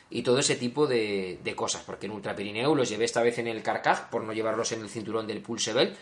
y 0.10 0.24
todo 0.24 0.40
ese 0.40 0.56
tipo 0.56 0.88
de, 0.88 1.40
de 1.44 1.56
cosas. 1.56 1.84
Porque 1.84 2.08
en 2.08 2.14
Ultra 2.14 2.36
Pirineo 2.36 2.74
los 2.74 2.90
llevé 2.90 3.06
esta 3.06 3.22
vez 3.22 3.38
en 3.38 3.48
el 3.48 3.62
carcaj 3.62 4.10
por 4.10 4.24
no 4.24 4.34
llevarlos 4.34 4.72
en 4.72 4.82
el 4.82 4.90
cinturón 4.90 5.28
del 5.28 5.42
Pulsebel 5.42 5.96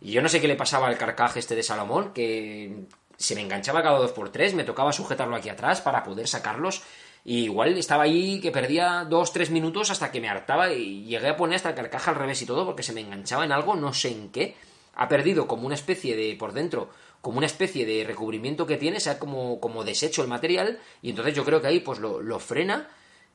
y 0.00 0.12
yo 0.12 0.22
no 0.22 0.28
sé 0.28 0.40
qué 0.40 0.48
le 0.48 0.56
pasaba 0.56 0.88
al 0.88 0.98
carcaje 0.98 1.38
este 1.38 1.54
de 1.54 1.62
Salomón, 1.62 2.12
que 2.12 2.86
se 3.16 3.34
me 3.34 3.42
enganchaba 3.42 3.82
cada 3.82 3.98
dos 3.98 4.12
por 4.12 4.30
tres, 4.30 4.54
me 4.54 4.64
tocaba 4.64 4.92
sujetarlo 4.92 5.36
aquí 5.36 5.48
atrás 5.48 5.80
para 5.80 6.02
poder 6.02 6.26
sacarlos. 6.26 6.82
Y 7.22 7.44
igual 7.44 7.76
estaba 7.76 8.04
ahí 8.04 8.40
que 8.40 8.50
perdía 8.50 9.04
dos, 9.04 9.32
tres 9.32 9.50
minutos 9.50 9.90
hasta 9.90 10.10
que 10.10 10.22
me 10.22 10.28
hartaba 10.30 10.72
y 10.72 11.04
llegué 11.04 11.28
a 11.28 11.36
poner 11.36 11.56
hasta 11.56 11.68
el 11.68 11.74
carcaje 11.74 12.08
al 12.08 12.16
revés 12.16 12.40
y 12.40 12.46
todo 12.46 12.64
porque 12.64 12.82
se 12.82 12.94
me 12.94 13.02
enganchaba 13.02 13.44
en 13.44 13.52
algo, 13.52 13.76
no 13.76 13.92
sé 13.92 14.10
en 14.10 14.30
qué. 14.30 14.56
ha 14.94 15.06
perdido 15.06 15.46
como 15.46 15.66
una 15.66 15.74
especie 15.74 16.16
de, 16.16 16.34
por 16.36 16.54
dentro, 16.54 16.88
como 17.20 17.36
una 17.36 17.46
especie 17.46 17.84
de 17.84 18.04
recubrimiento 18.04 18.66
que 18.66 18.78
tiene, 18.78 19.00
sea 19.00 19.18
como, 19.18 19.60
como 19.60 19.84
deshecho 19.84 20.22
el 20.22 20.28
material, 20.28 20.78
y 21.02 21.10
entonces 21.10 21.34
yo 21.34 21.44
creo 21.44 21.60
que 21.60 21.66
ahí 21.66 21.80
pues 21.80 21.98
lo, 21.98 22.22
lo 22.22 22.38
frena 22.38 22.88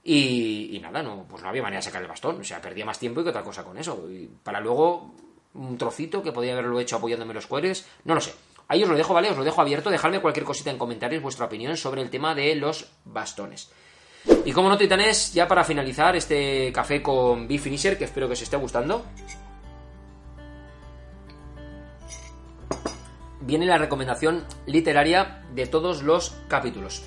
y, 0.04 0.80
nada, 0.84 1.02
no, 1.02 1.26
pues 1.28 1.42
no 1.42 1.50
había 1.50 1.64
manera 1.64 1.80
de 1.80 1.86
sacar 1.86 2.02
el 2.02 2.08
bastón, 2.08 2.40
o 2.40 2.44
sea, 2.44 2.62
perdía 2.62 2.86
más 2.86 3.00
tiempo 3.00 3.22
y 3.22 3.24
que 3.24 3.32
otra 3.32 3.44
cosa 3.44 3.64
con 3.64 3.78
eso. 3.78 4.08
Y 4.10 4.30
para 4.44 4.60
luego 4.60 5.16
un 5.56 5.78
trocito 5.78 6.22
que 6.22 6.32
podía 6.32 6.54
haberlo 6.54 6.80
hecho 6.80 6.98
apoyándome 6.98 7.34
los 7.34 7.48
cueres, 7.48 7.88
no 8.04 8.16
lo 8.16 8.22
sé. 8.22 8.34
Ahí 8.68 8.84
os 8.84 8.90
lo 8.90 8.96
dejo, 8.96 9.14
¿vale? 9.14 9.30
Os 9.30 9.38
lo 9.38 9.44
dejo 9.44 9.62
abierto, 9.62 9.90
dejadme 9.90 10.22
cualquier 10.22 10.46
cosita 10.46 10.72
en 10.72 10.78
comentarios, 10.78 11.22
vuestra 11.22 11.46
opinión 11.46 11.78
sobre 11.78 12.02
el 12.02 12.10
tema 12.10 12.34
de 12.34 12.56
los 12.56 12.88
bastones. 13.06 13.72
Y 14.44 14.52
como 14.52 14.70
no, 14.70 14.78
titanes, 14.78 15.34
ya 15.34 15.48
para 15.48 15.64
finalizar 15.64 16.16
este 16.16 16.72
café 16.74 17.02
con 17.02 17.48
B-Finisher, 17.48 17.98
que 17.98 18.06
espero 18.06 18.28
que 18.28 18.34
os 18.34 18.42
esté 18.42 18.58
gustando, 18.58 19.06
viene 23.42 23.68
la 23.68 23.78
recomendación 23.78 24.46
literaria 24.66 25.46
de 25.54 25.68
todos 25.68 26.02
los 26.02 26.36
capítulos. 26.48 27.04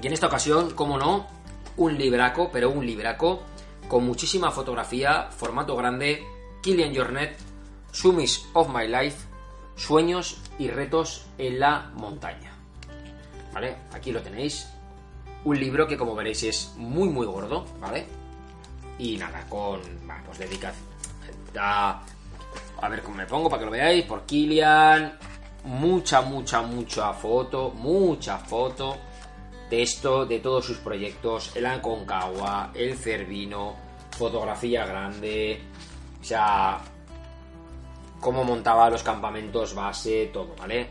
Y 0.00 0.06
en 0.06 0.14
esta 0.14 0.28
ocasión, 0.28 0.70
como 0.70 0.98
no, 0.98 1.26
un 1.76 1.98
libraco, 1.98 2.50
pero 2.50 2.70
un 2.70 2.86
libraco 2.86 3.42
con 3.88 4.04
muchísima 4.04 4.50
fotografía, 4.50 5.28
formato 5.30 5.76
grande, 5.76 6.24
Killian 6.62 6.94
Jornet, 6.94 7.36
Sumis 7.96 8.46
of 8.52 8.68
My 8.68 8.86
Life, 8.86 9.26
Sueños 9.74 10.42
y 10.58 10.68
retos 10.68 11.24
en 11.38 11.58
la 11.58 11.90
montaña. 11.94 12.52
¿Vale? 13.54 13.76
Aquí 13.94 14.12
lo 14.12 14.20
tenéis. 14.20 14.68
Un 15.44 15.58
libro 15.58 15.86
que 15.86 15.96
como 15.96 16.14
veréis 16.14 16.42
es 16.42 16.74
muy 16.76 17.08
muy 17.08 17.26
gordo, 17.26 17.64
¿vale? 17.80 18.06
Y 18.98 19.16
nada, 19.16 19.46
con... 19.48 19.80
pues 20.26 20.38
dedicad 20.38 20.74
a... 21.58 22.02
Ver 22.90 23.02
cómo 23.02 23.16
me 23.16 23.24
pongo 23.24 23.48
para 23.48 23.60
que 23.60 23.64
lo 23.64 23.72
veáis. 23.72 24.04
Por 24.04 24.26
Kilian. 24.26 25.18
Mucha, 25.64 26.20
mucha, 26.20 26.60
mucha 26.60 27.14
foto. 27.14 27.70
Mucha 27.70 28.36
foto 28.36 28.98
de 29.70 29.82
esto, 29.82 30.26
de 30.26 30.40
todos 30.40 30.66
sus 30.66 30.78
proyectos, 30.78 31.56
el 31.56 31.64
Aconcagua, 31.64 32.72
el 32.74 32.96
Cervino, 32.96 33.74
fotografía 34.10 34.86
grande, 34.86 35.60
o 36.20 36.24
sea, 36.24 36.78
cómo 38.20 38.44
montaba 38.44 38.90
los 38.90 39.02
campamentos 39.02 39.74
base, 39.74 40.30
todo, 40.32 40.54
¿vale? 40.58 40.88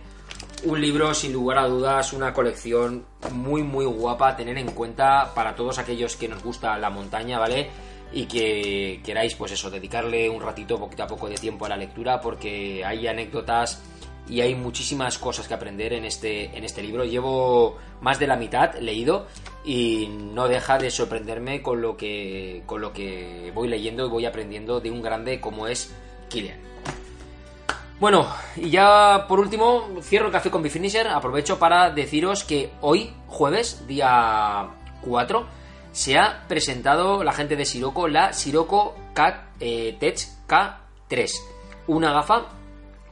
Un 0.63 0.81
libro, 0.81 1.13
sin 1.13 1.33
lugar 1.33 1.59
a 1.59 1.67
dudas, 1.67 2.13
una 2.13 2.33
colección 2.33 3.05
muy, 3.31 3.61
muy 3.61 3.85
guapa 3.85 4.29
a 4.29 4.35
tener 4.35 4.57
en 4.57 4.71
cuenta 4.71 5.31
para 5.33 5.55
todos 5.55 5.77
aquellos 5.77 6.15
que 6.15 6.27
nos 6.27 6.43
gusta 6.43 6.77
la 6.77 6.89
montaña, 6.89 7.39
¿vale? 7.39 7.69
Y 8.11 8.25
que 8.25 9.01
queráis, 9.03 9.35
pues 9.35 9.51
eso, 9.51 9.69
dedicarle 9.69 10.29
un 10.29 10.41
ratito, 10.41 10.79
poquito 10.79 11.03
a 11.03 11.07
poco 11.07 11.27
de 11.27 11.35
tiempo 11.35 11.65
a 11.65 11.69
la 11.69 11.77
lectura, 11.77 12.21
porque 12.21 12.83
hay 12.85 13.07
anécdotas 13.07 13.81
y 14.27 14.41
hay 14.41 14.55
muchísimas 14.55 15.17
cosas 15.17 15.47
que 15.47 15.53
aprender 15.53 15.93
en 15.93 16.05
este, 16.05 16.57
en 16.57 16.63
este 16.63 16.81
libro. 16.81 17.05
Llevo 17.05 17.77
más 18.01 18.17
de 18.17 18.27
la 18.27 18.35
mitad 18.35 18.75
leído 18.75 19.27
y 19.63 20.07
no 20.07 20.47
deja 20.47 20.77
de 20.77 20.89
sorprenderme 20.89 21.61
con 21.61 21.81
lo 21.81 21.95
que, 21.95 22.63
con 22.65 22.81
lo 22.81 22.91
que 22.91 23.51
voy 23.53 23.67
leyendo 23.67 24.07
y 24.07 24.09
voy 24.09 24.25
aprendiendo 24.25 24.79
de 24.79 24.91
un 24.91 25.01
grande 25.01 25.39
como 25.39 25.67
es 25.67 25.93
Killian. 26.29 26.74
Bueno, 27.97 28.27
y 28.57 28.71
ya 28.71 29.25
por 29.27 29.39
último, 29.39 29.87
cierro 30.01 30.25
el 30.25 30.31
café 30.31 30.51
con 30.51 30.61
Bifinisher. 30.61 31.07
Aprovecho 31.07 31.57
para 31.57 31.91
deciros 31.91 32.43
que 32.43 32.71
hoy, 32.81 33.13
jueves, 33.27 33.87
día 33.87 34.67
4, 35.01 35.45
se 35.93 36.17
ha 36.17 36.45
presentado 36.49 37.23
la 37.23 37.31
gente 37.31 37.55
de 37.55 37.63
Sirocco 37.63 38.09
la 38.09 38.33
Sirocco 38.33 38.95
Cat 39.13 39.45
eh, 39.61 39.95
Tech 39.97 40.19
K3. 40.45 41.31
Una 41.87 42.11
gafa 42.11 42.47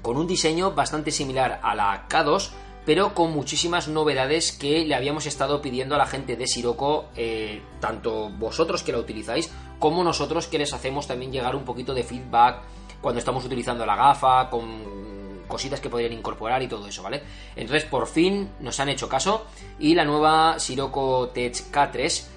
con 0.01 0.17
un 0.17 0.27
diseño 0.27 0.71
bastante 0.71 1.11
similar 1.11 1.61
a 1.63 1.75
la 1.75 2.09
K2, 2.09 2.49
pero 2.85 3.13
con 3.13 3.31
muchísimas 3.31 3.87
novedades 3.87 4.51
que 4.51 4.83
le 4.83 4.95
habíamos 4.95 5.25
estado 5.25 5.61
pidiendo 5.61 5.95
a 5.95 5.97
la 5.97 6.07
gente 6.07 6.35
de 6.35 6.45
Sirocco, 6.45 7.05
eh, 7.15 7.61
tanto 7.79 8.29
vosotros 8.31 8.83
que 8.83 8.91
la 8.91 8.99
utilizáis, 8.99 9.49
como 9.79 10.03
nosotros 10.03 10.47
que 10.47 10.57
les 10.57 10.73
hacemos 10.73 11.07
también 11.07 11.31
llegar 11.31 11.55
un 11.55 11.63
poquito 11.63 11.93
de 11.93 12.03
feedback 12.03 12.63
cuando 13.03 13.19
estamos 13.19 13.45
utilizando 13.45 13.85
la 13.85 13.95
gafa, 13.95 14.49
con 14.49 15.43
cositas 15.47 15.79
que 15.79 15.89
podrían 15.89 16.13
incorporar 16.13 16.63
y 16.63 16.67
todo 16.67 16.87
eso, 16.87 17.03
¿vale? 17.03 17.21
Entonces, 17.55 17.83
por 17.87 18.07
fin 18.07 18.49
nos 18.61 18.79
han 18.79 18.89
hecho 18.89 19.07
caso 19.07 19.45
y 19.77 19.93
la 19.93 20.05
nueva 20.05 20.57
Sirocco 20.57 21.29
Tech 21.29 21.53
K3 21.71 22.33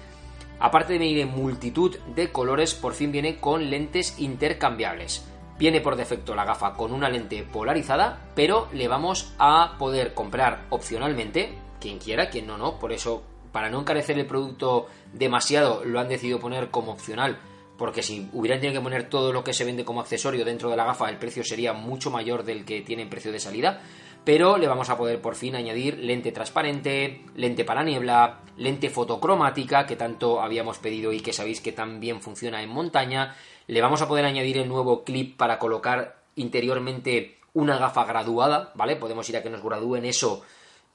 aparte 0.59 0.93
de 0.93 0.99
venir 0.99 1.19
en 1.19 1.29
multitud 1.29 1.97
de 2.15 2.31
colores, 2.31 2.73
por 2.73 2.93
fin 2.93 3.11
viene 3.11 3.39
con 3.39 3.69
lentes 3.69 4.19
intercambiables. 4.19 5.25
Viene 5.57 5.81
por 5.81 5.95
defecto 5.95 6.35
la 6.35 6.45
gafa 6.45 6.73
con 6.73 6.93
una 6.93 7.09
lente 7.09 7.43
polarizada, 7.43 8.29
pero 8.35 8.67
le 8.73 8.87
vamos 8.87 9.33
a 9.39 9.75
poder 9.79 10.13
comprar 10.13 10.65
opcionalmente, 10.69 11.57
quien 11.79 11.97
quiera, 11.97 12.29
quien 12.29 12.45
no, 12.45 12.57
no. 12.57 12.77
Por 12.77 12.91
eso, 12.91 13.23
para 13.51 13.69
no 13.69 13.79
encarecer 13.79 14.19
el 14.19 14.27
producto 14.27 14.87
demasiado, 15.13 15.83
lo 15.83 15.99
han 15.99 16.09
decidido 16.09 16.39
poner 16.39 16.69
como 16.69 16.91
opcional. 16.91 17.39
Porque 17.77 18.03
si 18.03 18.27
hubieran 18.33 18.59
tenido 18.59 18.79
que 18.79 18.83
poner 18.83 19.09
todo 19.09 19.31
lo 19.31 19.43
que 19.43 19.53
se 19.53 19.63
vende 19.63 19.85
como 19.85 20.01
accesorio 20.01 20.43
dentro 20.43 20.69
de 20.69 20.77
la 20.77 20.85
gafa, 20.85 21.09
el 21.09 21.17
precio 21.17 21.43
sería 21.43 21.73
mucho 21.73 22.09
mayor 22.09 22.43
del 22.43 22.65
que 22.65 22.81
tiene 22.81 23.03
en 23.03 23.09
precio 23.09 23.31
de 23.31 23.39
salida. 23.39 23.81
Pero 24.23 24.57
le 24.57 24.67
vamos 24.67 24.89
a 24.89 24.97
poder 24.97 25.21
por 25.21 25.35
fin 25.35 25.55
añadir 25.55 25.99
lente 25.99 26.31
transparente, 26.31 27.21
lente 27.35 27.63
para 27.63 27.83
niebla, 27.83 28.39
lente 28.57 28.89
fotocromática, 28.89 29.85
que 29.85 29.95
tanto 29.95 30.41
habíamos 30.41 30.79
pedido 30.79 31.13
y 31.13 31.21
que 31.21 31.31
sabéis 31.31 31.61
que 31.61 31.71
también 31.71 32.21
funciona 32.21 32.61
en 32.61 32.69
montaña 32.69 33.35
le 33.67 33.81
vamos 33.81 34.01
a 34.01 34.07
poder 34.07 34.25
añadir 34.25 34.57
el 34.57 34.69
nuevo 34.69 35.03
clip 35.03 35.37
para 35.37 35.59
colocar 35.59 36.21
interiormente 36.35 37.37
una 37.53 37.77
gafa 37.77 38.05
graduada, 38.05 38.71
¿vale? 38.75 38.95
Podemos 38.95 39.29
ir 39.29 39.37
a 39.37 39.43
que 39.43 39.49
nos 39.49 39.61
gradúen 39.61 40.05
eso 40.05 40.43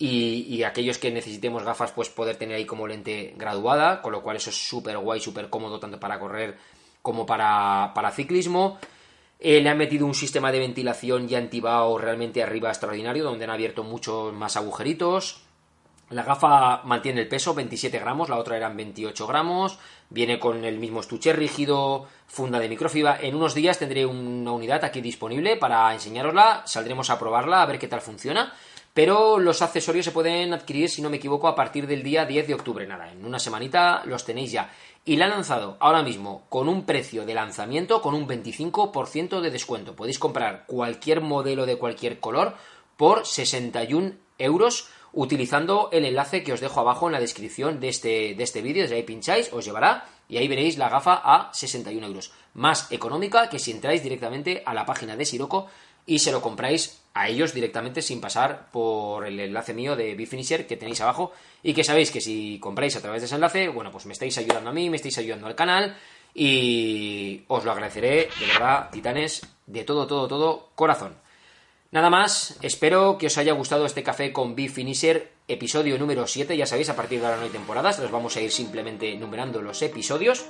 y, 0.05 0.65
aquellos 0.65 0.99
que 0.99 1.13
necesitemos 1.13 1.63
gafas, 1.63 1.93
pues 1.93 2.09
poder 2.09 2.35
tener 2.35 2.57
ahí 2.57 2.65
como 2.65 2.89
lente 2.89 3.35
graduada, 3.37 4.03
con 4.03 4.11
lo 4.11 4.23
cual 4.23 4.37
eso 4.37 4.51
es 4.51 4.57
súper 4.57 4.99
guay, 4.99 5.21
súper 5.21 5.49
cómodo 5.49 5.79
tanto 5.79 6.01
para 6.01 6.19
correr 6.19 6.59
como 7.03 7.25
para, 7.25 7.93
para 7.95 8.11
ciclismo. 8.11 8.79
Eh, 9.39 9.61
le 9.61 9.69
han 9.69 9.79
metido 9.79 10.05
un 10.05 10.15
sistema 10.15 10.51
de 10.51 10.59
ventilación 10.59 11.29
y 11.31 11.37
antibao 11.37 11.99
realmente 11.99 12.43
arriba 12.43 12.71
extraordinario, 12.71 13.23
donde 13.23 13.45
han 13.45 13.51
abierto 13.51 13.85
muchos 13.85 14.33
más 14.33 14.57
agujeritos. 14.57 15.43
La 16.11 16.25
gafa 16.25 16.83
mantiene 16.83 17.21
el 17.21 17.29
peso, 17.29 17.55
27 17.55 17.99
gramos, 18.01 18.29
la 18.29 18.39
otra 18.39 18.57
eran 18.57 18.77
28 18.77 19.27
gramos. 19.29 19.79
Viene 20.11 20.41
con 20.41 20.65
el 20.65 20.79
mismo 20.79 21.01
estuche 21.01 21.33
rígido, 21.33 22.09
funda 22.27 22.59
de 22.59 22.69
microfibra. 22.69 23.19
En 23.21 23.37
unos 23.37 23.55
días 23.55 23.79
tendré 23.79 24.05
una 24.05 24.51
unidad 24.51 24.85
aquí 24.85 25.01
disponible 25.01 25.57
para 25.57 25.93
enseñarosla. 25.95 26.65
Saldremos 26.67 27.09
a 27.09 27.19
probarla, 27.19 27.63
a 27.63 27.67
ver 27.67 27.79
qué 27.79 27.89
tal 27.89 28.01
funciona. 28.01 28.53
Pero 28.95 29.39
los 29.39 29.63
accesorios 29.63 30.05
se 30.05 30.13
pueden 30.13 30.53
adquirir, 30.53 30.91
si 30.91 31.01
no 31.01 31.09
me 31.09 31.17
equivoco, 31.17 31.49
a 31.49 31.55
partir 31.55 31.87
del 31.87 32.03
día 32.03 32.27
10 32.27 32.47
de 32.47 32.55
octubre. 32.55 32.87
Nada, 32.87 33.11
en 33.11 33.25
una 33.25 33.39
semanita 33.39 34.03
los 34.05 34.25
tenéis 34.25 34.53
ya. 34.53 34.71
Y 35.05 35.17
la 35.17 35.25
han 35.25 35.31
lanzado 35.31 35.77
ahora 35.81 36.03
mismo 36.03 36.45
con 36.51 36.69
un 36.69 36.85
precio 36.85 37.25
de 37.25 37.35
lanzamiento 37.35 38.03
con 38.03 38.15
un 38.15 38.29
25% 38.29 39.41
de 39.41 39.51
descuento. 39.51 39.97
Podéis 39.97 40.19
comprar 40.19 40.65
cualquier 40.67 41.23
modelo 41.23 41.65
de 41.65 41.77
cualquier 41.77 42.21
color 42.21 42.55
por 42.97 43.27
61 43.27 44.13
euros 44.39 44.89
utilizando 45.13 45.89
el 45.93 46.05
enlace 46.05 46.43
que 46.43 46.53
os 46.53 46.61
dejo 46.61 46.81
abajo 46.81 47.07
en 47.07 47.13
la 47.13 47.21
descripción 47.21 47.81
de 47.81 47.89
este, 47.89 48.35
de 48.35 48.43
este 48.43 48.63
vídeo. 48.63 48.83
Desde 48.83 48.97
ahí 48.97 49.03
pincháis, 49.03 49.53
os 49.53 49.65
llevará 49.65 50.05
y 50.29 50.37
ahí 50.37 50.49
veréis 50.49 50.79
la 50.79 50.89
gafa 50.89 51.21
a 51.23 51.53
61 51.53 52.07
euros. 52.07 52.33
Más 52.55 52.91
económica 52.93 53.49
que 53.49 53.59
si 53.59 53.71
entráis 53.71 54.03
directamente 54.03 54.63
a 54.65 54.75
la 54.75 54.87
página 54.87 55.17
de 55.17 55.25
Siroco 55.25 55.69
y 56.07 56.19
se 56.19 56.33
lo 56.33 56.41
compráis 56.41 57.01
a 57.15 57.29
ellos 57.29 57.53
directamente 57.53 58.03
sin 58.03 58.21
pasar 58.21 58.71
por 58.71 59.27
el 59.27 59.39
enlace 59.39 59.75
mío 59.75 59.97
de 59.97 60.15
Bifinisher 60.15 60.67
que 60.67 60.77
tenéis 60.77 61.01
abajo 61.01 61.33
y 61.63 61.75
que 61.75 61.85
sabéis 61.85 62.11
que 62.11 62.21
si 62.21 62.59
compráis 62.59 62.97
a 62.97 63.03
través 63.03 63.21
de 63.21 63.27
ese 63.27 63.35
enlace, 63.35 63.69
bueno, 63.69 63.93
pues 63.93 64.07
me 64.07 64.13
estáis 64.13 64.37
ayudando 64.39 64.71
a 64.71 64.73
mí, 64.73 64.89
me 64.89 64.97
estáis 64.97 65.19
ayudando 65.19 65.47
al 65.47 65.55
canal 65.55 65.97
y 66.35 67.43
os 67.49 67.65
lo 67.65 67.73
agradeceré, 67.73 68.31
de 68.41 68.47
verdad, 68.47 68.91
titanes, 68.91 69.43
de 69.67 69.85
todo, 69.85 70.07
todo, 70.07 70.29
todo 70.29 70.71
corazón. 70.75 71.15
Nada 71.93 72.09
más, 72.09 72.57
espero 72.63 73.19
que 73.19 73.27
os 73.27 73.37
haya 73.37 73.53
gustado 73.53 73.85
este 73.85 74.03
café 74.03 74.33
con 74.33 74.55
Beef 74.57 74.73
Finisher, 74.73 75.31
episodio 75.47 75.99
número 75.99 76.27
7. 76.27 76.57
Ya 76.57 76.65
sabéis, 76.65 76.89
a 76.89 76.97
partir 76.97 77.21
de 77.21 77.27
ahora 77.27 77.37
no 77.37 77.45
hay 77.45 77.51
temporadas, 77.51 77.99
los 77.99 78.11
vamos 78.11 78.35
a 78.35 78.41
ir 78.41 78.51
simplemente 78.51 79.15
numerando 79.17 79.61
los 79.61 79.83
episodios. 79.83 80.47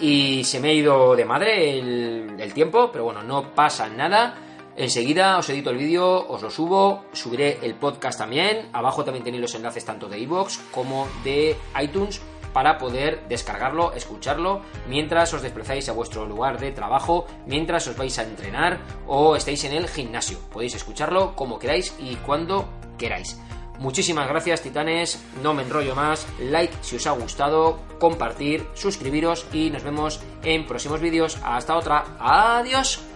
Y 0.00 0.42
se 0.42 0.58
me 0.58 0.70
ha 0.70 0.72
ido 0.72 1.14
de 1.14 1.24
madre 1.24 1.78
el, 1.78 2.52
tiempo, 2.52 2.90
pero 2.90 3.04
bueno, 3.04 3.22
no 3.22 3.54
pasa 3.54 3.88
nada. 3.88 4.34
Enseguida 4.76 5.36
os 5.38 5.48
edito 5.50 5.70
el 5.70 5.76
vídeo, 5.76 6.26
os 6.28 6.40
lo 6.42 6.50
subo, 6.50 7.04
subiré 7.12 7.58
el 7.62 7.74
podcast 7.74 8.18
también. 8.18 8.70
Abajo 8.72 9.04
también 9.04 9.24
tenéis 9.24 9.42
los 9.42 9.54
enlaces 9.54 9.84
tanto 9.84 10.08
de 10.08 10.18
iVoox 10.20 10.58
como 10.70 11.06
de 11.24 11.56
iTunes 11.80 12.20
para 12.52 12.78
poder 12.78 13.26
descargarlo, 13.28 13.92
escucharlo, 13.92 14.62
mientras 14.86 15.32
os 15.32 15.42
desplazáis 15.42 15.88
a 15.88 15.92
vuestro 15.92 16.26
lugar 16.26 16.58
de 16.58 16.70
trabajo, 16.70 17.26
mientras 17.46 17.86
os 17.86 17.96
vais 17.96 18.18
a 18.18 18.24
entrenar 18.24 18.78
o 19.06 19.36
estáis 19.36 19.64
en 19.64 19.72
el 19.72 19.88
gimnasio. 19.88 20.38
Podéis 20.52 20.74
escucharlo 20.74 21.34
como 21.34 21.58
queráis 21.58 21.94
y 21.98 22.16
cuando 22.16 22.68
queráis. 22.98 23.38
Muchísimas 23.78 24.28
gracias 24.28 24.62
titanes, 24.62 25.22
no 25.42 25.54
me 25.54 25.62
enrollo 25.62 25.96
más, 25.96 26.26
like 26.38 26.74
si 26.82 26.96
os 26.96 27.06
ha 27.06 27.12
gustado, 27.12 27.80
compartir, 27.98 28.66
suscribiros 28.74 29.46
y 29.52 29.70
nos 29.70 29.82
vemos 29.82 30.20
en 30.44 30.66
próximos 30.66 31.00
vídeos. 31.00 31.38
Hasta 31.42 31.76
otra, 31.76 32.04
adiós. 32.20 33.11